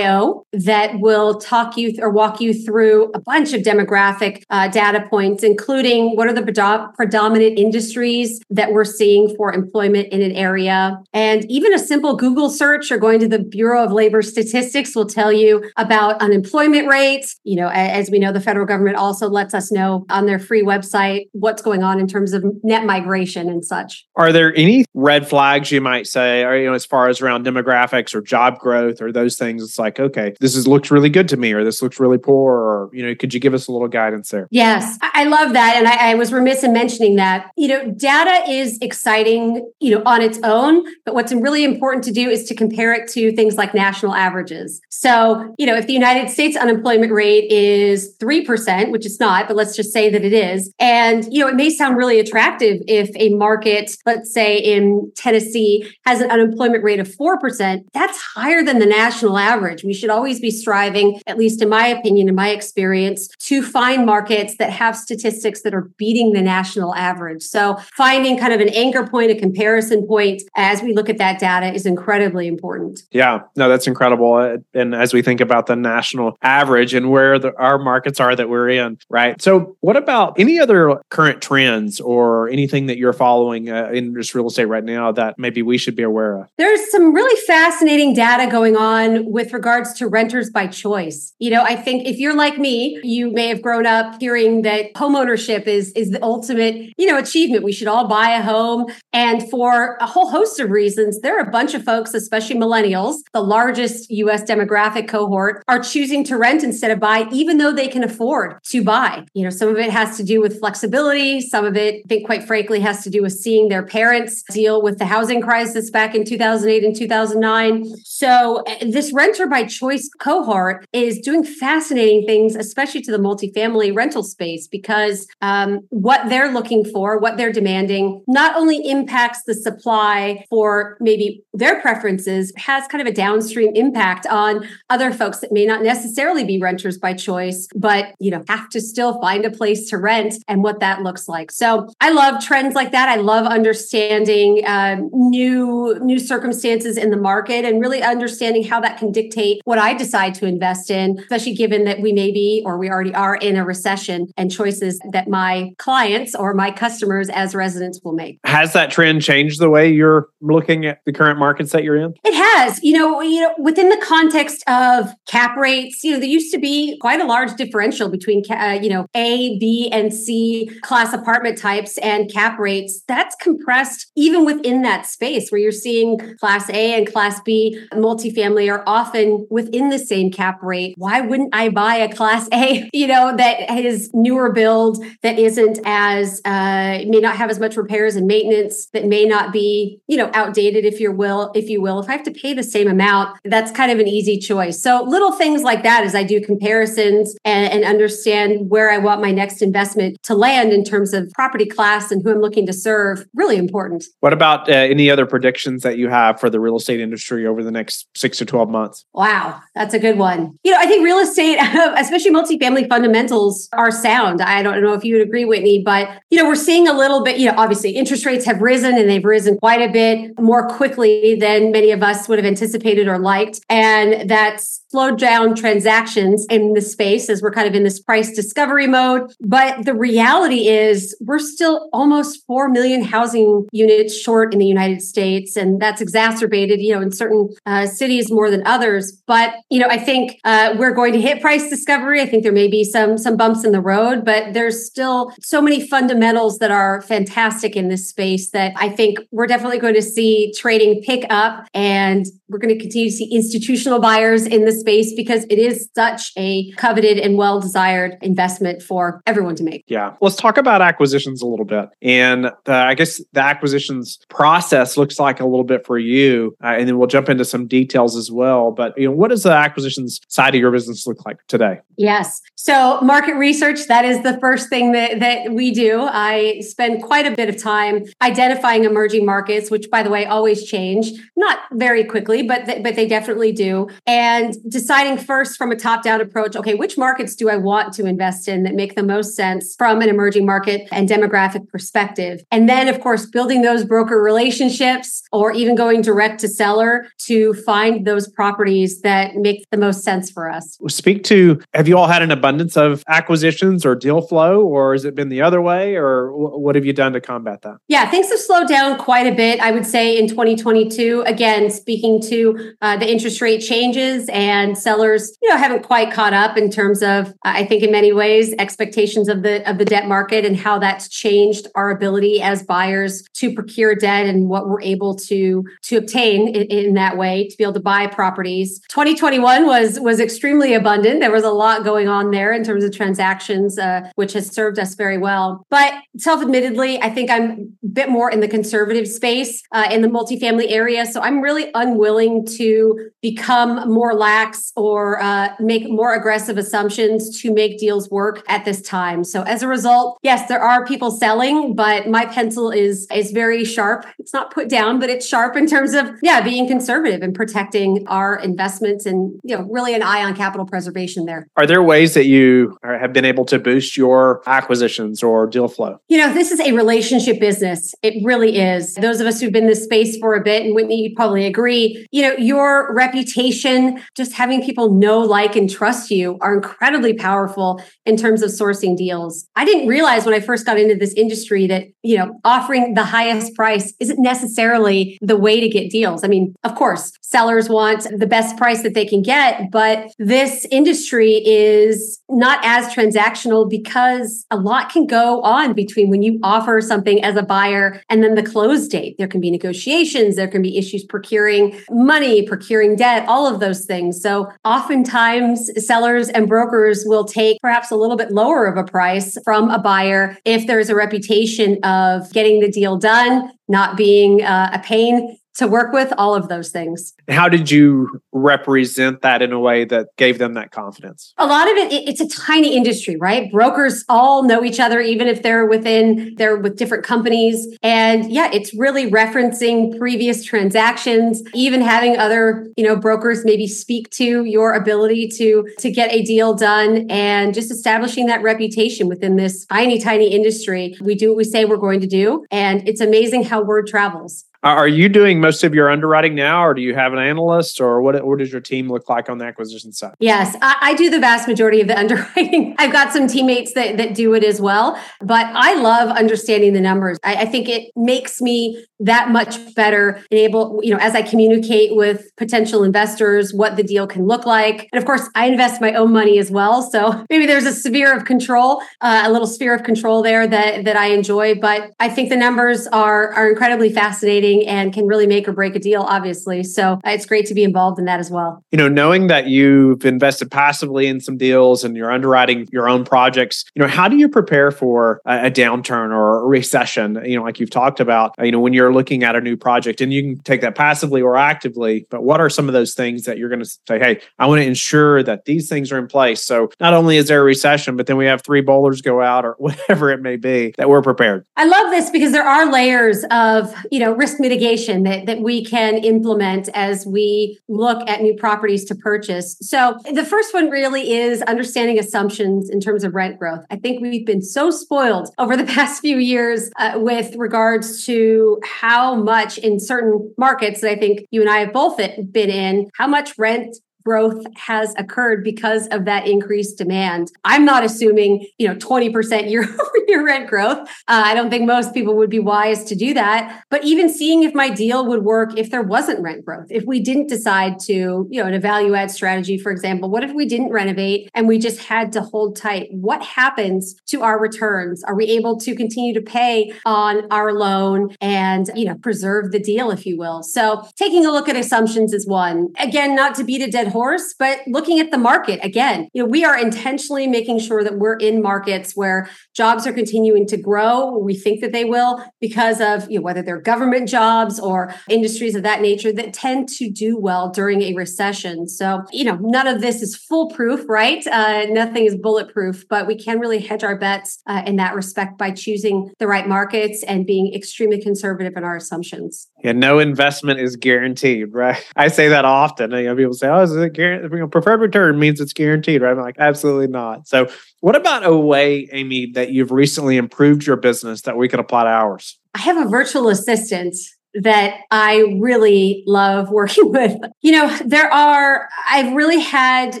that 0.52 1.00
will 1.00 1.40
talk 1.40 1.76
you 1.76 1.90
th- 1.90 2.00
or 2.00 2.10
walk 2.10 2.40
you 2.40 2.54
through 2.54 3.10
a 3.14 3.20
bunch 3.20 3.52
of 3.52 3.62
demographic 3.62 4.44
uh, 4.50 4.68
data 4.68 5.04
points, 5.10 5.42
including 5.42 6.14
what 6.16 6.28
are 6.28 6.32
the 6.32 6.90
predominant 6.94 7.58
industries 7.58 8.40
that 8.50 8.72
we're 8.72 8.84
seeing 8.84 9.34
for 9.36 9.52
employment 9.52 10.08
in 10.08 10.22
an 10.22 10.32
area. 10.32 11.00
And 11.12 11.44
even 11.50 11.74
a 11.74 11.78
simple 11.78 12.14
Google 12.16 12.48
search 12.48 12.92
or 12.92 12.98
going 12.98 13.18
to 13.20 13.28
the 13.28 13.40
Bureau 13.40 13.82
of 13.82 13.90
Labor 13.92 14.22
Statistics 14.22 14.94
will 14.94 15.06
tell 15.06 15.32
you 15.32 15.68
about 15.76 16.20
unemployment 16.22 16.88
rates. 16.88 17.40
You 17.42 17.56
know, 17.56 17.70
as 17.72 18.10
we 18.10 18.18
know, 18.20 18.32
the 18.32 18.40
federal 18.40 18.66
government 18.66 18.96
also 18.96 19.28
lets 19.28 19.54
us 19.54 19.72
know 19.72 20.06
on 20.10 20.26
their 20.26 20.38
free 20.38 20.62
website 20.62 21.28
what's 21.32 21.62
going 21.62 21.82
on 21.82 21.98
in 21.98 22.06
terms 22.06 22.32
of 22.32 22.44
net 22.62 22.84
migration 22.84 23.48
and 23.48 23.64
such. 23.64 24.06
Are 24.16 24.32
there 24.32 24.54
any 24.54 24.84
red 24.94 25.23
flags 25.24 25.72
you 25.72 25.80
might 25.80 26.06
say, 26.06 26.44
or 26.44 26.56
you 26.56 26.66
know, 26.66 26.74
as 26.74 26.84
far 26.84 27.08
as 27.08 27.20
around 27.20 27.44
demographics 27.44 28.14
or 28.14 28.20
job 28.20 28.58
growth 28.58 29.00
or 29.00 29.12
those 29.12 29.36
things, 29.36 29.62
it's 29.62 29.78
like, 29.78 29.98
okay, 29.98 30.34
this 30.40 30.54
is 30.54 30.66
looks 30.66 30.90
really 30.90 31.10
good 31.10 31.28
to 31.28 31.36
me, 31.36 31.52
or 31.52 31.64
this 31.64 31.82
looks 31.82 31.98
really 31.98 32.18
poor, 32.18 32.52
or 32.54 32.90
you 32.92 33.04
know, 33.04 33.14
could 33.14 33.34
you 33.34 33.40
give 33.40 33.54
us 33.54 33.66
a 33.66 33.72
little 33.72 33.88
guidance 33.88 34.30
there? 34.30 34.48
Yes, 34.50 34.98
I 35.02 35.24
love 35.24 35.52
that, 35.54 35.76
and 35.76 35.88
I, 35.88 36.10
I 36.10 36.14
was 36.14 36.32
remiss 36.32 36.62
in 36.62 36.72
mentioning 36.72 37.16
that. 37.16 37.50
You 37.56 37.68
know, 37.68 37.90
data 37.90 38.50
is 38.50 38.78
exciting, 38.80 39.68
you 39.80 39.90
know, 39.94 40.02
on 40.06 40.22
its 40.22 40.38
own, 40.44 40.84
but 41.04 41.14
what's 41.14 41.32
really 41.32 41.64
important 41.64 42.04
to 42.04 42.12
do 42.12 42.28
is 42.28 42.44
to 42.44 42.54
compare 42.54 42.92
it 42.92 43.08
to 43.12 43.32
things 43.32 43.56
like 43.56 43.74
national 43.74 44.14
averages. 44.14 44.80
So, 44.90 45.54
you 45.58 45.66
know, 45.66 45.74
if 45.74 45.86
the 45.86 45.92
United 45.92 46.30
States 46.30 46.56
unemployment 46.56 47.12
rate 47.12 47.50
is 47.50 48.14
three 48.20 48.44
percent, 48.44 48.90
which 48.90 49.06
it's 49.06 49.20
not, 49.20 49.48
but 49.48 49.56
let's 49.56 49.76
just 49.76 49.92
say 49.92 50.10
that 50.10 50.24
it 50.24 50.32
is, 50.32 50.72
and 50.78 51.26
you 51.32 51.40
know, 51.40 51.48
it 51.48 51.56
may 51.56 51.70
sound 51.70 51.96
really 51.96 52.20
attractive 52.20 52.80
if 52.86 53.10
a 53.16 53.30
market, 53.34 53.90
let's 54.06 54.32
say 54.32 54.56
in 54.56 55.12
Tennessee 55.16 55.90
has 56.04 56.20
an 56.20 56.30
unemployment 56.30 56.84
rate 56.84 57.00
of 57.00 57.08
4%, 57.08 57.84
that's 57.92 58.20
higher 58.20 58.62
than 58.62 58.78
the 58.78 58.86
national 58.86 59.38
average. 59.38 59.84
We 59.84 59.94
should 59.94 60.10
always 60.10 60.40
be 60.40 60.50
striving, 60.50 61.20
at 61.26 61.38
least 61.38 61.62
in 61.62 61.68
my 61.68 61.86
opinion, 61.86 62.28
in 62.28 62.34
my 62.34 62.50
experience, 62.50 63.28
to 63.28 63.62
find 63.62 64.06
markets 64.06 64.56
that 64.58 64.70
have 64.70 64.96
statistics 64.96 65.62
that 65.62 65.74
are 65.74 65.90
beating 65.96 66.32
the 66.32 66.42
national 66.42 66.94
average. 66.94 67.42
So 67.42 67.76
finding 67.96 68.38
kind 68.38 68.52
of 68.52 68.60
an 68.60 68.68
anchor 68.70 69.06
point, 69.06 69.30
a 69.30 69.34
comparison 69.34 70.06
point 70.06 70.42
as 70.56 70.82
we 70.82 70.94
look 70.94 71.08
at 71.08 71.18
that 71.18 71.38
data 71.38 71.72
is 71.72 71.86
incredibly 71.86 72.46
important. 72.46 73.02
Yeah, 73.10 73.40
no, 73.56 73.68
that's 73.68 73.86
incredible. 73.86 74.34
Uh, 74.34 74.56
and 74.72 74.94
as 74.94 75.12
we 75.12 75.22
think 75.22 75.40
about 75.40 75.66
the 75.66 75.76
national 75.76 76.36
average 76.42 76.94
and 76.94 77.10
where 77.10 77.38
the, 77.38 77.54
our 77.56 77.78
markets 77.78 78.20
are 78.20 78.34
that 78.36 78.48
we're 78.48 78.68
in, 78.68 78.98
right? 79.08 79.40
So, 79.40 79.76
what 79.80 79.96
about 79.96 80.38
any 80.38 80.58
other 80.58 81.00
current 81.10 81.42
trends 81.42 82.00
or 82.00 82.48
anything 82.48 82.86
that 82.86 82.98
you're 82.98 83.12
following 83.12 83.70
uh, 83.70 83.90
in 83.92 84.14
just 84.14 84.34
real 84.34 84.46
estate 84.46 84.66
right 84.66 84.84
now? 84.84 85.03
Now 85.04 85.12
that 85.12 85.38
maybe 85.38 85.62
we 85.62 85.76
should 85.76 85.96
be 85.96 86.02
aware 86.02 86.38
of? 86.38 86.48
There's 86.56 86.90
some 86.90 87.14
really 87.14 87.38
fascinating 87.46 88.14
data 88.14 88.50
going 88.50 88.76
on 88.76 89.30
with 89.30 89.52
regards 89.52 89.92
to 89.94 90.08
renters 90.08 90.50
by 90.50 90.66
choice. 90.66 91.34
You 91.38 91.50
know, 91.50 91.62
I 91.62 91.76
think 91.76 92.06
if 92.06 92.18
you're 92.18 92.34
like 92.34 92.58
me, 92.58 92.98
you 93.02 93.30
may 93.30 93.48
have 93.48 93.60
grown 93.60 93.86
up 93.86 94.20
hearing 94.20 94.62
that 94.62 94.94
homeownership 94.94 95.66
is 95.66 95.92
is 95.92 96.10
the 96.10 96.22
ultimate, 96.22 96.92
you 96.96 97.06
know, 97.06 97.18
achievement. 97.18 97.64
We 97.64 97.72
should 97.72 97.88
all 97.88 98.08
buy 98.08 98.30
a 98.30 98.42
home. 98.42 98.86
And 99.12 99.48
for 99.50 99.96
a 100.00 100.06
whole 100.06 100.30
host 100.30 100.58
of 100.60 100.70
reasons, 100.70 101.20
there 101.20 101.36
are 101.38 101.46
a 101.46 101.50
bunch 101.50 101.74
of 101.74 101.84
folks, 101.84 102.14
especially 102.14 102.56
millennials, 102.56 103.16
the 103.32 103.42
largest 103.42 104.10
US 104.10 104.42
demographic 104.42 105.08
cohort, 105.08 105.62
are 105.68 105.80
choosing 105.80 106.24
to 106.24 106.38
rent 106.38 106.62
instead 106.62 106.90
of 106.90 106.98
buy, 106.98 107.28
even 107.30 107.58
though 107.58 107.72
they 107.72 107.88
can 107.88 108.02
afford 108.02 108.62
to 108.64 108.82
buy. 108.82 109.24
You 109.34 109.44
know, 109.44 109.50
some 109.50 109.68
of 109.68 109.76
it 109.76 109.90
has 109.90 110.16
to 110.16 110.24
do 110.24 110.40
with 110.40 110.58
flexibility. 110.58 111.40
Some 111.40 111.64
of 111.64 111.76
it, 111.76 112.02
I 112.04 112.08
think, 112.08 112.24
quite 112.24 112.44
frankly, 112.44 112.80
has 112.80 113.04
to 113.04 113.10
do 113.10 113.22
with 113.22 113.34
seeing 113.34 113.68
their 113.68 113.84
parents 113.84 114.42
deal 114.50 114.82
with 114.82 114.93
with 114.94 115.00
the 115.00 115.06
housing 115.06 115.40
crisis 115.40 115.90
back 115.90 116.14
in 116.14 116.24
2008 116.24 116.84
and 116.84 116.94
2009. 116.94 117.84
So, 118.04 118.62
eh, 118.68 118.84
this 118.88 119.12
renter 119.12 119.48
by 119.48 119.64
choice 119.64 120.08
cohort 120.20 120.86
is 120.92 121.18
doing 121.18 121.42
fascinating 121.42 122.24
things, 122.26 122.54
especially 122.54 123.00
to 123.02 123.10
the 123.10 123.18
multifamily 123.18 123.92
rental 123.92 124.22
space, 124.22 124.68
because 124.68 125.26
um, 125.42 125.80
what 125.90 126.28
they're 126.28 126.52
looking 126.52 126.84
for, 126.84 127.18
what 127.18 127.36
they're 127.36 127.50
demanding, 127.50 128.22
not 128.28 128.54
only 128.54 128.88
impacts 128.88 129.42
the 129.48 129.54
supply 129.54 130.44
for 130.48 130.96
maybe 131.00 131.42
their 131.52 131.80
preferences, 131.80 132.52
has 132.56 132.86
kind 132.86 133.02
of 133.02 133.08
a 133.08 133.12
downstream 133.12 133.74
impact 133.74 134.26
on 134.28 134.64
other 134.90 135.12
folks 135.12 135.40
that 135.40 135.50
may 135.50 135.66
not 135.66 135.82
necessarily 135.82 136.44
be 136.44 136.60
renters 136.60 136.98
by 136.98 137.12
choice, 137.12 137.66
but 137.74 138.14
you 138.20 138.30
know 138.30 138.44
have 138.48 138.68
to 138.68 138.80
still 138.80 139.20
find 139.20 139.44
a 139.44 139.50
place 139.50 139.90
to 139.90 139.98
rent 139.98 140.34
and 140.46 140.62
what 140.62 140.78
that 140.78 141.02
looks 141.02 141.26
like. 141.28 141.50
So, 141.50 141.88
I 142.00 142.10
love 142.10 142.44
trends 142.44 142.76
like 142.76 142.92
that. 142.92 143.08
I 143.08 143.16
love 143.16 143.44
understanding. 143.46 144.64
Uh, 144.64 144.83
um, 144.84 145.10
new 145.12 145.98
new 146.00 146.18
circumstances 146.18 146.96
in 146.96 147.10
the 147.10 147.16
market 147.16 147.64
and 147.64 147.80
really 147.80 148.02
understanding 148.02 148.64
how 148.64 148.80
that 148.80 148.98
can 148.98 149.12
dictate 149.12 149.60
what 149.64 149.78
I 149.78 149.94
decide 149.94 150.34
to 150.36 150.46
invest 150.46 150.90
in, 150.90 151.18
especially 151.18 151.54
given 151.54 151.84
that 151.84 152.00
we 152.00 152.12
may 152.12 152.30
be 152.32 152.62
or 152.64 152.78
we 152.78 152.88
already 152.88 153.14
are 153.14 153.36
in 153.36 153.56
a 153.56 153.64
recession 153.64 154.28
and 154.36 154.50
choices 154.50 155.00
that 155.12 155.28
my 155.28 155.72
clients 155.78 156.34
or 156.34 156.54
my 156.54 156.70
customers 156.70 157.28
as 157.30 157.54
residents 157.54 158.00
will 158.04 158.14
make. 158.14 158.38
Has 158.44 158.72
that 158.72 158.90
trend 158.90 159.22
changed 159.22 159.60
the 159.60 159.70
way 159.70 159.90
you're 159.90 160.28
looking 160.40 160.86
at 160.86 161.00
the 161.06 161.12
current 161.12 161.38
markets 161.38 161.72
that 161.72 161.84
you're 161.84 161.96
in? 161.96 162.14
It 162.24 162.34
has. 162.34 162.82
You 162.82 162.98
know, 162.98 163.20
you 163.20 163.40
know, 163.40 163.54
within 163.58 163.88
the 163.88 164.02
context 164.04 164.62
of 164.68 165.12
cap 165.26 165.56
rates, 165.56 166.02
you 166.04 166.12
know, 166.12 166.18
there 166.18 166.28
used 166.28 166.52
to 166.52 166.58
be 166.58 166.98
quite 167.00 167.20
a 167.20 167.24
large 167.24 167.54
differential 167.56 168.08
between 168.08 168.42
uh, 168.50 168.78
you 168.80 168.88
know 168.88 169.06
A, 169.14 169.58
B, 169.58 169.88
and 169.92 170.12
C 170.12 170.70
class 170.82 171.12
apartment 171.12 171.58
types 171.58 171.98
and 171.98 172.32
cap 172.32 172.58
rates. 172.58 173.02
That's 173.06 173.34
compressed 173.36 174.10
even 174.16 174.44
within 174.44 174.73
in 174.74 174.82
that 174.82 175.06
space 175.06 175.50
where 175.50 175.60
you're 175.60 175.72
seeing 175.72 176.18
class 176.38 176.68
A 176.70 176.94
and 176.94 177.10
class 177.10 177.40
B 177.40 177.78
multifamily 177.92 178.70
are 178.70 178.82
often 178.86 179.46
within 179.50 179.88
the 179.88 179.98
same 179.98 180.30
cap 180.30 180.62
rate. 180.62 180.94
Why 180.96 181.20
wouldn't 181.20 181.54
I 181.54 181.68
buy 181.68 181.96
a 181.96 182.12
class 182.12 182.48
A, 182.52 182.88
you 182.92 183.06
know, 183.06 183.34
that 183.36 183.70
is 183.70 184.10
newer 184.12 184.52
build, 184.52 185.04
that 185.22 185.38
isn't 185.38 185.78
as, 185.84 186.40
uh, 186.44 187.04
may 187.06 187.20
not 187.20 187.36
have 187.36 187.50
as 187.50 187.60
much 187.60 187.76
repairs 187.76 188.16
and 188.16 188.26
maintenance, 188.26 188.86
that 188.92 189.06
may 189.06 189.24
not 189.24 189.52
be, 189.52 190.00
you 190.08 190.16
know, 190.16 190.30
outdated, 190.34 190.84
if 190.84 191.00
you 191.00 191.12
will, 191.12 191.52
if 191.54 191.68
you 191.68 191.80
will. 191.80 192.00
If 192.00 192.08
I 192.08 192.12
have 192.12 192.24
to 192.24 192.30
pay 192.30 192.54
the 192.54 192.62
same 192.62 192.88
amount, 192.88 193.38
that's 193.44 193.70
kind 193.70 193.92
of 193.92 193.98
an 193.98 194.08
easy 194.08 194.38
choice. 194.38 194.82
So 194.82 195.02
little 195.02 195.32
things 195.32 195.62
like 195.62 195.82
that 195.82 196.04
as 196.04 196.14
I 196.14 196.24
do 196.24 196.40
comparisons 196.40 197.36
and, 197.44 197.72
and 197.72 197.84
understand 197.84 198.70
where 198.70 198.90
I 198.90 198.98
want 198.98 199.20
my 199.20 199.30
next 199.30 199.62
investment 199.62 200.22
to 200.24 200.34
land 200.34 200.72
in 200.72 200.84
terms 200.84 201.12
of 201.12 201.30
property 201.32 201.66
class 201.66 202.10
and 202.10 202.22
who 202.22 202.30
I'm 202.30 202.40
looking 202.40 202.66
to 202.66 202.72
serve, 202.72 203.26
really 203.34 203.56
important. 203.56 204.04
What 204.20 204.32
about 204.32 204.63
uh, 204.68 204.72
any 204.72 205.10
other 205.10 205.26
predictions 205.26 205.82
that 205.82 205.98
you 205.98 206.08
have 206.08 206.40
for 206.40 206.50
the 206.50 206.60
real 206.60 206.76
estate 206.76 207.00
industry 207.00 207.46
over 207.46 207.62
the 207.62 207.70
next 207.70 208.06
six 208.16 208.38
to 208.38 208.44
12 208.44 208.68
months? 208.68 209.04
Wow, 209.12 209.60
that's 209.74 209.94
a 209.94 209.98
good 209.98 210.18
one. 210.18 210.58
You 210.62 210.72
know, 210.72 210.78
I 210.78 210.86
think 210.86 211.04
real 211.04 211.18
estate, 211.18 211.58
especially 211.96 212.30
multifamily 212.30 212.88
fundamentals, 212.88 213.68
are 213.72 213.90
sound. 213.90 214.40
I 214.40 214.62
don't 214.62 214.82
know 214.82 214.94
if 214.94 215.04
you 215.04 215.14
would 215.14 215.26
agree, 215.26 215.44
Whitney, 215.44 215.82
but, 215.84 216.08
you 216.30 216.38
know, 216.38 216.48
we're 216.48 216.54
seeing 216.54 216.88
a 216.88 216.92
little 216.92 217.22
bit, 217.22 217.38
you 217.38 217.46
know, 217.46 217.54
obviously 217.56 217.90
interest 217.90 218.24
rates 218.26 218.44
have 218.44 218.60
risen 218.60 218.96
and 218.96 219.08
they've 219.08 219.24
risen 219.24 219.58
quite 219.58 219.80
a 219.80 219.92
bit 219.92 220.38
more 220.38 220.68
quickly 220.68 221.34
than 221.34 221.72
many 221.72 221.90
of 221.90 222.02
us 222.02 222.28
would 222.28 222.38
have 222.38 222.46
anticipated 222.46 223.08
or 223.08 223.18
liked. 223.18 223.60
And 223.68 224.28
that's 224.28 224.83
slowed 224.94 225.18
down 225.18 225.56
transactions 225.56 226.46
in 226.48 226.72
the 226.72 226.80
space 226.80 227.28
as 227.28 227.42
we're 227.42 227.50
kind 227.50 227.66
of 227.66 227.74
in 227.74 227.82
this 227.82 227.98
price 227.98 228.32
discovery 228.32 228.86
mode. 228.86 229.28
But 229.40 229.84
the 229.84 229.92
reality 229.92 230.68
is 230.68 231.16
we're 231.20 231.40
still 231.40 231.88
almost 231.92 232.46
4 232.46 232.68
million 232.68 233.02
housing 233.02 233.66
units 233.72 234.16
short 234.16 234.52
in 234.52 234.60
the 234.60 234.66
United 234.66 235.02
States. 235.02 235.56
And 235.56 235.82
that's 235.82 236.00
exacerbated, 236.00 236.80
you 236.80 236.94
know, 236.94 237.00
in 237.00 237.10
certain 237.10 237.48
uh, 237.66 237.88
cities 237.88 238.30
more 238.30 238.52
than 238.52 238.64
others. 238.68 239.20
But, 239.26 239.56
you 239.68 239.80
know, 239.80 239.88
I 239.88 239.98
think 239.98 240.38
uh, 240.44 240.76
we're 240.78 240.94
going 240.94 241.12
to 241.14 241.20
hit 241.20 241.42
price 241.42 241.68
discovery. 241.68 242.20
I 242.20 242.26
think 242.26 242.44
there 242.44 242.52
may 242.52 242.68
be 242.68 242.84
some, 242.84 243.18
some 243.18 243.36
bumps 243.36 243.64
in 243.64 243.72
the 243.72 243.80
road, 243.80 244.24
but 244.24 244.54
there's 244.54 244.86
still 244.86 245.32
so 245.40 245.60
many 245.60 245.84
fundamentals 245.84 246.58
that 246.58 246.70
are 246.70 247.02
fantastic 247.02 247.74
in 247.74 247.88
this 247.88 248.08
space 248.08 248.50
that 248.50 248.72
I 248.76 248.90
think 248.90 249.18
we're 249.32 249.48
definitely 249.48 249.80
going 249.80 249.94
to 249.94 250.02
see 250.02 250.52
trading 250.56 251.02
pick 251.02 251.26
up 251.30 251.66
and 251.74 252.26
we're 252.48 252.58
going 252.58 252.72
to 252.72 252.80
continue 252.80 253.10
to 253.10 253.16
see 253.16 253.34
institutional 253.34 253.98
buyers 253.98 254.46
in 254.46 254.64
the 254.64 254.83
space 254.84 255.14
because 255.14 255.44
it 255.44 255.58
is 255.58 255.88
such 255.94 256.32
a 256.36 256.70
coveted 256.72 257.18
and 257.18 257.38
well 257.38 257.58
desired 257.58 258.16
investment 258.20 258.82
for 258.82 259.22
everyone 259.26 259.56
to 259.56 259.64
make. 259.64 259.82
Yeah. 259.86 260.14
Let's 260.20 260.36
talk 260.36 260.58
about 260.58 260.82
acquisitions 260.82 261.40
a 261.40 261.46
little 261.46 261.64
bit. 261.64 261.88
And 262.02 262.50
the, 262.64 262.74
I 262.74 262.94
guess 262.94 263.20
the 263.32 263.40
acquisitions 263.40 264.18
process 264.28 264.96
looks 264.96 265.18
like 265.18 265.40
a 265.40 265.46
little 265.46 265.64
bit 265.64 265.86
for 265.86 265.98
you. 265.98 266.54
Uh, 266.62 266.74
and 266.78 266.86
then 266.86 266.98
we'll 266.98 267.08
jump 267.08 267.28
into 267.28 267.44
some 267.44 267.66
details 267.66 268.14
as 268.16 268.30
well. 268.30 268.70
But, 268.70 268.96
you 268.98 269.06
know, 269.06 269.14
what 269.14 269.28
does 269.28 269.44
the 269.44 269.52
acquisitions 269.52 270.20
side 270.28 270.54
of 270.54 270.60
your 270.60 270.70
business 270.70 271.06
look 271.06 271.24
like 271.24 271.38
today? 271.48 271.80
Yes. 271.96 272.42
So 272.56 273.00
market 273.00 273.34
research, 273.36 273.86
that 273.88 274.04
is 274.04 274.22
the 274.22 274.38
first 274.38 274.68
thing 274.68 274.92
that, 274.92 275.20
that 275.20 275.52
we 275.52 275.70
do. 275.70 276.02
I 276.02 276.60
spend 276.60 277.02
quite 277.02 277.26
a 277.26 277.30
bit 277.30 277.48
of 277.48 277.62
time 277.62 278.04
identifying 278.20 278.84
emerging 278.84 279.24
markets, 279.24 279.70
which 279.70 279.90
by 279.90 280.02
the 280.02 280.10
way, 280.10 280.26
always 280.26 280.64
change, 280.64 281.10
not 281.36 281.60
very 281.72 282.04
quickly, 282.04 282.42
but, 282.42 282.66
th- 282.66 282.82
but 282.82 282.96
they 282.96 283.06
definitely 283.06 283.52
do. 283.52 283.88
And 284.06 284.54
deciding 284.74 285.16
first 285.16 285.56
from 285.56 285.70
a 285.70 285.76
top 285.76 286.02
down 286.02 286.20
approach, 286.20 286.56
okay, 286.56 286.74
which 286.74 286.98
markets 286.98 287.36
do 287.36 287.48
I 287.48 287.56
want 287.56 287.92
to 287.94 288.06
invest 288.06 288.48
in 288.48 288.64
that 288.64 288.74
make 288.74 288.96
the 288.96 289.04
most 289.04 289.36
sense 289.36 289.76
from 289.78 290.02
an 290.02 290.08
emerging 290.08 290.44
market 290.44 290.88
and 290.90 291.08
demographic 291.08 291.68
perspective? 291.68 292.42
And 292.50 292.68
then, 292.68 292.88
of 292.88 293.00
course, 293.00 293.24
building 293.24 293.62
those 293.62 293.84
broker 293.84 294.20
relationships 294.20 295.22
or 295.30 295.52
even 295.52 295.76
going 295.76 296.02
direct 296.02 296.40
to 296.40 296.48
seller 296.48 297.06
to 297.26 297.54
find 297.54 298.04
those 298.04 298.26
properties 298.26 299.00
that 299.02 299.36
make 299.36 299.64
the 299.70 299.76
most 299.76 300.02
sense 300.02 300.28
for 300.28 300.50
us. 300.50 300.76
Speak 300.88 301.22
to 301.24 301.62
have 301.72 301.86
you 301.86 301.96
all 301.96 302.08
had 302.08 302.22
an 302.22 302.32
abundance 302.32 302.76
of 302.76 303.04
acquisitions 303.06 303.86
or 303.86 303.94
deal 303.94 304.22
flow, 304.22 304.60
or 304.60 304.92
has 304.92 305.04
it 305.04 305.14
been 305.14 305.28
the 305.28 305.40
other 305.40 305.62
way, 305.62 305.94
or 305.94 306.32
what 306.36 306.74
have 306.74 306.84
you 306.84 306.92
done 306.92 307.12
to 307.12 307.20
combat 307.20 307.62
that? 307.62 307.76
Yeah, 307.86 308.10
things 308.10 308.28
have 308.30 308.40
slowed 308.40 308.66
down 308.66 308.98
quite 308.98 309.28
a 309.28 309.34
bit, 309.34 309.60
I 309.60 309.70
would 309.70 309.86
say, 309.86 310.18
in 310.18 310.26
2022. 310.26 311.22
Again, 311.26 311.70
speaking 311.70 312.20
to 312.22 312.74
uh, 312.82 312.96
the 312.96 313.08
interest 313.08 313.40
rate 313.40 313.60
changes 313.60 314.28
and 314.30 314.63
sellers, 314.72 315.36
you 315.42 315.48
know, 315.50 315.56
haven't 315.56 315.82
quite 315.82 316.12
caught 316.12 316.32
up 316.32 316.56
in 316.56 316.70
terms 316.70 317.02
of, 317.02 317.34
I 317.42 317.64
think, 317.64 317.82
in 317.82 317.90
many 317.90 318.12
ways, 318.12 318.54
expectations 318.58 319.28
of 319.28 319.42
the 319.42 319.68
of 319.68 319.78
the 319.78 319.84
debt 319.84 320.06
market 320.06 320.44
and 320.44 320.56
how 320.56 320.78
that's 320.78 321.08
changed 321.08 321.66
our 321.74 321.90
ability 321.90 322.40
as 322.40 322.62
buyers 322.62 323.22
to 323.34 323.52
procure 323.52 323.94
debt 323.94 324.26
and 324.26 324.48
what 324.48 324.68
we're 324.68 324.80
able 324.80 325.14
to 325.16 325.64
to 325.82 325.96
obtain 325.96 326.48
in, 326.48 326.62
in 326.64 326.94
that 326.94 327.16
way 327.16 327.48
to 327.48 327.56
be 327.56 327.64
able 327.64 327.74
to 327.74 327.80
buy 327.80 328.06
properties. 328.06 328.80
2021 328.88 329.66
was 329.66 330.00
was 330.00 330.20
extremely 330.20 330.74
abundant. 330.74 331.20
There 331.20 331.32
was 331.32 331.44
a 331.44 331.50
lot 331.50 331.84
going 331.84 332.08
on 332.08 332.30
there 332.30 332.52
in 332.52 332.64
terms 332.64 332.84
of 332.84 332.94
transactions, 332.96 333.78
uh, 333.78 334.08
which 334.14 334.32
has 334.32 334.48
served 334.48 334.78
us 334.78 334.94
very 334.94 335.18
well. 335.18 335.66
But 335.70 335.94
self-admittedly, 336.18 337.02
I 337.02 337.10
think 337.10 337.30
I'm 337.30 337.76
a 337.84 337.88
bit 337.88 338.08
more 338.08 338.30
in 338.30 338.40
the 338.40 338.48
conservative 338.48 339.08
space 339.08 339.62
uh, 339.72 339.88
in 339.90 340.02
the 340.02 340.08
multifamily 340.08 340.70
area, 340.70 341.06
so 341.06 341.20
I'm 341.20 341.40
really 341.40 341.70
unwilling 341.74 342.46
to 342.58 343.10
become 343.20 343.92
more 343.92 344.14
lax 344.14 344.43
or 344.76 345.20
uh, 345.20 345.48
make 345.60 345.88
more 345.88 346.14
aggressive 346.14 346.56
assumptions 346.56 347.40
to 347.40 347.52
make 347.52 347.78
deals 347.78 348.10
work 348.10 348.42
at 348.48 348.64
this 348.64 348.80
time. 348.82 349.24
So 349.24 349.42
as 349.42 349.62
a 349.62 349.68
result, 349.68 350.18
yes, 350.22 350.48
there 350.48 350.60
are 350.60 350.86
people 350.86 351.10
selling, 351.10 351.74
but 351.74 352.08
my 352.08 352.26
pencil 352.26 352.70
is 352.70 353.06
is 353.12 353.32
very 353.32 353.64
sharp. 353.64 354.06
It's 354.18 354.32
not 354.32 354.52
put 354.52 354.68
down, 354.68 355.00
but 355.00 355.10
it's 355.10 355.26
sharp 355.26 355.56
in 355.56 355.66
terms 355.66 355.94
of 355.94 356.10
yeah, 356.22 356.40
being 356.40 356.66
conservative 356.68 357.22
and 357.22 357.34
protecting 357.34 358.06
our 358.06 358.38
investments 358.38 359.06
and 359.06 359.40
you 359.42 359.56
know 359.56 359.66
really 359.70 359.94
an 359.94 360.02
eye 360.02 360.22
on 360.24 360.34
capital 360.36 360.66
preservation 360.66 361.26
there. 361.26 361.48
Are 361.56 361.66
there 361.66 361.82
ways 361.82 362.14
that 362.14 362.26
you 362.26 362.78
have 362.82 363.12
been 363.12 363.24
able 363.24 363.44
to 363.46 363.58
boost 363.58 363.96
your 363.96 364.42
acquisitions 364.46 365.22
or 365.22 365.46
deal 365.46 365.68
flow? 365.68 365.98
You 366.08 366.18
know, 366.18 366.32
this 366.32 366.50
is 366.50 366.60
a 366.60 366.72
relationship 366.72 367.40
business. 367.40 367.94
It 368.02 368.24
really 368.24 368.58
is. 368.58 368.94
Those 368.94 369.20
of 369.20 369.26
us 369.26 369.40
who've 369.40 369.52
been 369.52 369.64
in 369.64 369.70
this 369.70 369.84
space 369.84 370.18
for 370.18 370.34
a 370.34 370.42
bit, 370.42 370.64
and 370.64 370.74
Whitney, 370.74 371.02
you'd 371.02 371.16
probably 371.16 371.46
agree, 371.46 372.06
you 372.12 372.22
know, 372.22 372.34
your 372.36 372.94
reputation, 372.94 374.00
just 374.14 374.33
having 374.34 374.62
people 374.62 374.92
know, 374.92 375.20
like, 375.20 375.54
and 375.54 375.70
trust 375.70 376.10
you 376.10 376.36
are 376.40 376.54
incredibly 376.54 377.14
powerful 377.14 377.80
in 378.04 378.16
terms 378.16 378.42
of 378.42 378.50
sourcing 378.50 378.96
deals. 378.96 379.46
I 379.54 379.64
didn't 379.64 379.86
realize 379.86 380.26
when 380.26 380.34
I 380.34 380.40
first 380.40 380.66
got 380.66 380.78
into 380.78 380.96
this 380.96 381.14
industry 381.14 381.68
that, 381.68 381.84
you 382.02 382.18
know, 382.18 382.40
offering 382.44 382.94
the 382.94 383.04
highest 383.04 383.54
price 383.54 383.94
isn't 384.00 384.20
necessarily 384.20 385.18
the 385.20 385.36
way 385.36 385.60
to 385.60 385.68
get 385.68 385.90
deals. 385.90 386.24
I 386.24 386.28
mean, 386.28 386.54
of 386.64 386.74
course, 386.74 387.12
sellers 387.22 387.68
want 387.68 388.06
the 388.18 388.26
best 388.26 388.56
price 388.56 388.82
that 388.82 388.94
they 388.94 389.04
can 389.04 389.22
get, 389.22 389.70
but 389.70 390.08
this 390.18 390.66
industry 390.70 391.42
is 391.46 392.20
not 392.28 392.58
as 392.64 392.92
transactional 392.92 393.70
because 393.70 394.44
a 394.50 394.56
lot 394.56 394.90
can 394.90 395.06
go 395.06 395.42
on 395.42 395.74
between 395.74 396.10
when 396.10 396.22
you 396.22 396.40
offer 396.42 396.80
something 396.80 397.22
as 397.22 397.36
a 397.36 397.42
buyer 397.42 398.02
and 398.10 398.22
then 398.22 398.34
the 398.34 398.42
close 398.42 398.88
date. 398.88 399.14
There 399.16 399.28
can 399.28 399.40
be 399.40 399.50
negotiations, 399.50 400.34
there 400.34 400.48
can 400.48 400.62
be 400.62 400.76
issues 400.76 401.04
procuring 401.04 401.78
money, 401.90 402.42
procuring 402.42 402.96
debt, 402.96 403.28
all 403.28 403.46
of 403.46 403.60
those 403.60 403.84
things. 403.84 404.23
So 404.24 404.50
oftentimes 404.64 405.70
sellers 405.86 406.30
and 406.30 406.48
brokers 406.48 407.04
will 407.04 407.26
take 407.26 407.60
perhaps 407.60 407.90
a 407.90 407.96
little 407.96 408.16
bit 408.16 408.30
lower 408.30 408.64
of 408.64 408.78
a 408.78 408.82
price 408.82 409.36
from 409.44 409.68
a 409.68 409.78
buyer 409.78 410.38
if 410.46 410.66
there's 410.66 410.88
a 410.88 410.94
reputation 410.94 411.78
of 411.84 412.32
getting 412.32 412.60
the 412.60 412.70
deal 412.70 412.96
done, 412.96 413.52
not 413.68 413.98
being 413.98 414.42
uh, 414.42 414.70
a 414.72 414.78
pain 414.78 415.36
to 415.56 415.66
work 415.66 415.92
with 415.92 416.12
all 416.18 416.34
of 416.34 416.48
those 416.48 416.70
things. 416.70 417.14
How 417.28 417.48
did 417.48 417.70
you 417.70 418.20
represent 418.32 419.22
that 419.22 419.42
in 419.42 419.52
a 419.52 419.60
way 419.60 419.84
that 419.84 420.08
gave 420.16 420.38
them 420.38 420.54
that 420.54 420.70
confidence? 420.70 421.32
A 421.38 421.46
lot 421.46 421.70
of 421.70 421.76
it, 421.76 421.92
it's 421.92 422.20
a 422.20 422.28
tiny 422.28 422.76
industry, 422.76 423.16
right? 423.16 423.50
Brokers 423.50 424.04
all 424.08 424.42
know 424.42 424.64
each 424.64 424.80
other, 424.80 425.00
even 425.00 425.26
if 425.26 425.42
they're 425.42 425.66
within, 425.66 426.34
they're 426.36 426.56
with 426.56 426.76
different 426.76 427.04
companies. 427.04 427.66
And 427.82 428.30
yeah, 428.30 428.50
it's 428.52 428.74
really 428.74 429.10
referencing 429.10 429.98
previous 429.98 430.44
transactions, 430.44 431.42
even 431.54 431.80
having 431.80 432.16
other, 432.16 432.66
you 432.76 432.84
know, 432.84 432.96
brokers 432.96 433.44
maybe 433.44 433.66
speak 433.66 434.10
to 434.10 434.44
your 434.44 434.74
ability 434.74 435.28
to, 435.36 435.68
to 435.78 435.90
get 435.90 436.12
a 436.12 436.22
deal 436.22 436.54
done 436.54 437.06
and 437.10 437.54
just 437.54 437.70
establishing 437.70 438.26
that 438.26 438.42
reputation 438.42 439.08
within 439.08 439.36
this 439.36 439.66
tiny, 439.66 440.00
tiny 440.00 440.28
industry. 440.28 440.96
We 441.00 441.14
do 441.14 441.28
what 441.28 441.36
we 441.36 441.44
say 441.44 441.64
we're 441.64 441.76
going 441.76 442.00
to 442.00 442.06
do. 442.06 442.44
And 442.50 442.86
it's 442.88 443.00
amazing 443.00 443.44
how 443.44 443.62
word 443.62 443.86
travels. 443.86 444.44
Are 444.64 444.88
you 444.88 445.10
doing 445.10 445.40
most 445.40 445.62
of 445.62 445.74
your 445.74 445.90
underwriting 445.90 446.34
now, 446.34 446.64
or 446.64 446.72
do 446.72 446.80
you 446.80 446.94
have 446.94 447.12
an 447.12 447.18
analyst, 447.18 447.82
or 447.82 448.00
what? 448.00 448.24
What 448.24 448.38
does 448.38 448.50
your 448.50 448.62
team 448.62 448.88
look 448.88 449.10
like 449.10 449.28
on 449.28 449.36
the 449.36 449.44
acquisition 449.44 449.92
side? 449.92 450.14
Yes, 450.20 450.56
I, 450.62 450.76
I, 450.80 450.94
do 450.94 451.10
the 451.10 451.18
vast 451.18 451.46
majority 451.46 451.82
of 451.82 451.88
the 451.88 451.98
underwriting. 451.98 452.74
I've 452.78 452.90
got 452.90 453.12
some 453.12 453.26
teammates 453.26 453.74
that 453.74 453.98
that 453.98 454.14
do 454.14 454.32
it 454.32 454.42
as 454.42 454.62
well, 454.62 454.98
but 455.20 455.46
I 455.52 455.74
love 455.74 456.08
understanding 456.16 456.72
the 456.72 456.80
numbers. 456.80 457.18
I, 457.22 457.42
I 457.42 457.44
think 457.44 457.68
it 457.68 457.92
makes 457.94 458.40
me 458.40 458.82
that 459.00 459.28
much 459.28 459.74
better 459.74 460.24
able, 460.30 460.80
you 460.82 460.92
know, 460.94 460.98
as 460.98 461.14
I 461.14 461.20
communicate 461.20 461.94
with 461.94 462.24
potential 462.38 462.84
investors, 462.84 463.52
what 463.52 463.76
the 463.76 463.82
deal 463.82 464.06
can 464.06 464.24
look 464.26 464.46
like. 464.46 464.88
And 464.92 464.98
of 464.98 465.04
course, 465.04 465.28
I 465.34 465.46
invest 465.46 465.82
my 465.82 465.92
own 465.92 466.10
money 466.10 466.38
as 466.38 466.50
well, 466.50 466.80
so 466.80 467.26
maybe 467.30 467.44
there's 467.44 467.66
a 467.66 467.72
sphere 467.72 468.16
of 468.16 468.24
control, 468.24 468.80
uh, 469.02 469.24
a 469.26 469.30
little 469.30 469.46
sphere 469.46 469.74
of 469.74 469.82
control 469.82 470.22
there 470.22 470.46
that 470.46 470.86
that 470.86 470.96
I 470.96 471.08
enjoy. 471.08 471.54
But 471.54 471.90
I 472.00 472.08
think 472.08 472.30
the 472.30 472.36
numbers 472.38 472.86
are 472.86 473.30
are 473.34 473.50
incredibly 473.50 473.92
fascinating 473.92 474.53
and 474.62 474.92
can 474.92 475.06
really 475.06 475.26
make 475.26 475.48
or 475.48 475.52
break 475.52 475.74
a 475.74 475.78
deal, 475.78 476.02
obviously. 476.02 476.62
So 476.62 476.92
uh, 476.92 477.10
it's 477.10 477.26
great 477.26 477.46
to 477.46 477.54
be 477.54 477.64
involved 477.64 477.98
in 477.98 478.04
that 478.04 478.20
as 478.20 478.30
well. 478.30 478.64
You 478.70 478.78
know, 478.78 478.88
knowing 478.88 479.26
that 479.28 479.46
you've 479.46 480.04
invested 480.04 480.50
passively 480.50 481.06
in 481.06 481.20
some 481.20 481.36
deals 481.36 481.84
and 481.84 481.96
you're 481.96 482.10
underwriting 482.10 482.68
your 482.72 482.88
own 482.88 483.04
projects, 483.04 483.64
you 483.74 483.82
know, 483.82 483.88
how 483.88 484.08
do 484.08 484.16
you 484.16 484.28
prepare 484.28 484.70
for 484.70 485.20
a, 485.24 485.46
a 485.46 485.50
downturn 485.50 486.10
or 486.10 486.40
a 486.40 486.46
recession? 486.46 487.20
You 487.24 487.36
know, 487.36 487.42
like 487.42 487.58
you've 487.60 487.70
talked 487.70 488.00
about, 488.00 488.34
you 488.38 488.52
know, 488.52 488.60
when 488.60 488.72
you're 488.72 488.92
looking 488.92 489.24
at 489.24 489.36
a 489.36 489.40
new 489.40 489.56
project 489.56 490.00
and 490.00 490.12
you 490.12 490.22
can 490.22 490.42
take 490.42 490.60
that 490.60 490.74
passively 490.74 491.22
or 491.22 491.36
actively, 491.36 492.06
but 492.10 492.22
what 492.22 492.40
are 492.40 492.50
some 492.50 492.68
of 492.68 492.72
those 492.72 492.94
things 492.94 493.24
that 493.24 493.38
you're 493.38 493.48
going 493.48 493.62
to 493.62 493.78
say, 493.88 493.98
hey, 493.98 494.20
I 494.38 494.46
want 494.46 494.60
to 494.60 494.66
ensure 494.66 495.22
that 495.22 495.44
these 495.44 495.68
things 495.68 495.92
are 495.92 495.98
in 495.98 496.06
place. 496.06 496.42
So 496.44 496.70
not 496.80 496.94
only 496.94 497.16
is 497.16 497.28
there 497.28 497.40
a 497.40 497.44
recession, 497.44 497.96
but 497.96 498.06
then 498.06 498.16
we 498.16 498.26
have 498.26 498.42
three 498.42 498.60
bowlers 498.60 499.00
go 499.00 499.20
out 499.20 499.44
or 499.44 499.54
whatever 499.58 500.10
it 500.10 500.20
may 500.20 500.36
be 500.36 500.74
that 500.78 500.88
we're 500.88 501.02
prepared. 501.02 501.46
I 501.56 501.64
love 501.64 501.90
this 501.90 502.10
because 502.10 502.32
there 502.32 502.46
are 502.46 502.70
layers 502.70 503.24
of, 503.30 503.74
you 503.90 504.00
know, 504.00 504.12
risk 504.12 504.40
mitigation 504.44 505.04
that, 505.04 505.24
that 505.24 505.40
we 505.40 505.64
can 505.64 505.96
implement 506.04 506.68
as 506.74 507.06
we 507.06 507.58
look 507.66 508.06
at 508.06 508.20
new 508.20 508.34
properties 508.34 508.84
to 508.84 508.94
purchase. 508.94 509.56
So 509.62 509.96
the 510.12 510.24
first 510.24 510.52
one 510.52 510.68
really 510.68 511.12
is 511.12 511.40
understanding 511.40 511.98
assumptions 511.98 512.68
in 512.68 512.78
terms 512.78 513.04
of 513.04 513.14
rent 513.14 513.38
growth. 513.38 513.64
I 513.70 513.76
think 513.76 514.02
we've 514.02 514.26
been 514.26 514.42
so 514.42 514.70
spoiled 514.70 515.30
over 515.38 515.56
the 515.56 515.64
past 515.64 516.02
few 516.02 516.18
years 516.18 516.70
uh, 516.78 516.92
with 516.96 517.34
regards 517.36 518.04
to 518.04 518.60
how 518.62 519.14
much 519.14 519.56
in 519.56 519.80
certain 519.80 520.34
markets 520.36 520.82
that 520.82 520.90
I 520.90 520.96
think 520.96 521.26
you 521.30 521.40
and 521.40 521.48
I 521.48 521.60
have 521.60 521.72
both 521.72 521.96
been 521.96 522.50
in, 522.50 522.90
how 522.98 523.06
much 523.06 523.38
rent 523.38 523.74
growth 524.04 524.44
has 524.56 524.94
occurred 524.98 525.42
because 525.42 525.86
of 525.88 526.04
that 526.04 526.26
increased 526.26 526.78
demand. 526.78 527.32
I'm 527.44 527.64
not 527.64 527.84
assuming, 527.84 528.46
you 528.58 528.68
know, 528.68 528.74
20% 528.74 529.50
year 529.50 529.62
over 529.62 529.92
year 530.06 530.24
rent 530.24 530.48
growth. 530.48 530.78
Uh, 531.08 531.22
I 531.24 531.34
don't 531.34 531.50
think 531.50 531.66
most 531.66 531.94
people 531.94 532.16
would 532.16 532.30
be 532.30 532.38
wise 532.38 532.84
to 532.84 532.94
do 532.94 533.14
that. 533.14 533.64
But 533.70 533.84
even 533.84 534.08
seeing 534.08 534.42
if 534.42 534.54
my 534.54 534.70
deal 534.70 535.06
would 535.06 535.24
work 535.24 535.58
if 535.58 535.70
there 535.70 535.82
wasn't 535.82 536.20
rent 536.20 536.44
growth, 536.44 536.66
if 536.70 536.84
we 536.84 537.00
didn't 537.00 537.28
decide 537.28 537.78
to, 537.80 538.28
you 538.30 538.42
know, 538.42 538.46
in 538.46 538.54
a 538.54 538.60
value 538.60 538.94
add 538.94 539.10
strategy, 539.10 539.58
for 539.58 539.72
example, 539.72 540.10
what 540.10 540.24
if 540.24 540.32
we 540.32 540.46
didn't 540.46 540.70
renovate 540.70 541.30
and 541.34 541.48
we 541.48 541.58
just 541.58 541.80
had 541.80 542.12
to 542.12 542.20
hold 542.20 542.56
tight? 542.56 542.88
What 542.90 543.22
happens 543.22 543.94
to 544.06 544.22
our 544.22 544.38
returns? 544.38 545.02
Are 545.04 545.14
we 545.14 545.24
able 545.26 545.58
to 545.60 545.74
continue 545.74 546.14
to 546.14 546.20
pay 546.20 546.72
on 546.84 547.26
our 547.30 547.52
loan 547.52 548.14
and, 548.20 548.70
you 548.74 548.84
know, 548.84 548.96
preserve 548.96 549.52
the 549.52 549.60
deal, 549.60 549.90
if 549.90 550.06
you 550.06 550.18
will? 550.18 550.42
So 550.42 550.86
taking 550.96 551.24
a 551.24 551.32
look 551.32 551.48
at 551.48 551.56
assumptions 551.56 552.12
is 552.12 552.26
one. 552.26 552.68
Again, 552.78 553.14
not 553.14 553.34
to 553.36 553.44
beat 553.44 553.62
a 553.62 553.70
dead 553.70 553.88
horse, 553.94 554.34
but 554.38 554.58
looking 554.66 554.98
at 554.98 555.12
the 555.12 555.18
market 555.18 555.60
again, 555.62 556.08
you 556.12 556.22
know, 556.22 556.28
we 556.28 556.44
are 556.44 556.58
intentionally 556.58 557.28
making 557.28 557.60
sure 557.60 557.84
that 557.84 557.98
we're 557.98 558.16
in 558.16 558.42
markets 558.42 558.94
where 558.94 559.30
jobs 559.54 559.86
are 559.86 559.92
continuing 559.92 560.46
to 560.48 560.56
grow. 560.56 561.16
We 561.16 561.36
think 561.36 561.60
that 561.60 561.72
they 561.72 561.84
will 561.84 562.22
because 562.40 562.80
of 562.80 563.08
you 563.08 563.18
know, 563.18 563.22
whether 563.22 563.40
they're 563.40 563.60
government 563.60 564.08
jobs 564.08 564.58
or 564.58 564.92
industries 565.08 565.54
of 565.54 565.62
that 565.62 565.80
nature 565.80 566.12
that 566.12 566.32
tend 566.32 566.68
to 566.80 566.90
do 566.90 567.16
well 567.16 567.50
during 567.50 567.82
a 567.82 567.94
recession. 567.94 568.68
So, 568.68 569.04
you 569.12 569.24
know, 569.24 569.38
none 569.40 569.68
of 569.68 569.80
this 569.80 570.02
is 570.02 570.16
foolproof, 570.16 570.84
right? 570.88 571.24
Uh, 571.28 571.66
nothing 571.70 572.04
is 572.04 572.16
bulletproof, 572.16 572.84
but 572.88 573.06
we 573.06 573.16
can 573.16 573.38
really 573.38 573.60
hedge 573.60 573.84
our 573.84 573.96
bets 573.96 574.42
uh, 574.48 574.62
in 574.66 574.74
that 574.76 574.96
respect 574.96 575.38
by 575.38 575.52
choosing 575.52 576.10
the 576.18 576.26
right 576.26 576.48
markets 576.48 577.04
and 577.04 577.24
being 577.24 577.54
extremely 577.54 578.02
conservative 578.02 578.54
in 578.56 578.64
our 578.64 578.76
assumptions. 578.76 579.48
Yeah, 579.62 579.72
no 579.72 580.00
investment 580.00 580.58
is 580.58 580.74
guaranteed, 580.74 581.54
right? 581.54 581.82
I 581.96 582.08
say 582.08 582.28
that 582.28 582.44
often. 582.44 582.90
You 582.90 583.04
know, 583.04 583.16
people 583.16 583.34
say, 583.34 583.48
"Oh, 583.48 583.62
is 583.84 583.90
it 583.90 583.94
guaranteed?" 583.94 584.50
Preferred 584.50 584.80
return 584.80 585.18
means 585.18 585.40
it's 585.40 585.52
guaranteed, 585.52 586.02
right? 586.02 586.12
I'm 586.12 586.20
like, 586.20 586.36
absolutely 586.38 586.88
not. 586.88 587.28
So, 587.28 587.48
what 587.80 587.96
about 587.96 588.24
a 588.24 588.36
way, 588.36 588.88
Amy, 588.92 589.30
that 589.32 589.50
you've 589.50 589.70
recently 589.70 590.16
improved 590.16 590.66
your 590.66 590.76
business 590.76 591.22
that 591.22 591.36
we 591.36 591.48
could 591.48 591.60
apply 591.60 591.84
to 591.84 591.90
ours? 591.90 592.38
I 592.54 592.60
have 592.60 592.76
a 592.76 592.88
virtual 592.88 593.28
assistant 593.28 593.96
that 594.34 594.80
I 594.90 595.36
really 595.38 596.02
love 596.06 596.50
working 596.50 596.90
with. 596.92 597.16
You 597.42 597.52
know, 597.52 597.78
there 597.84 598.12
are, 598.12 598.68
I've 598.90 599.12
really 599.14 599.40
had 599.40 600.00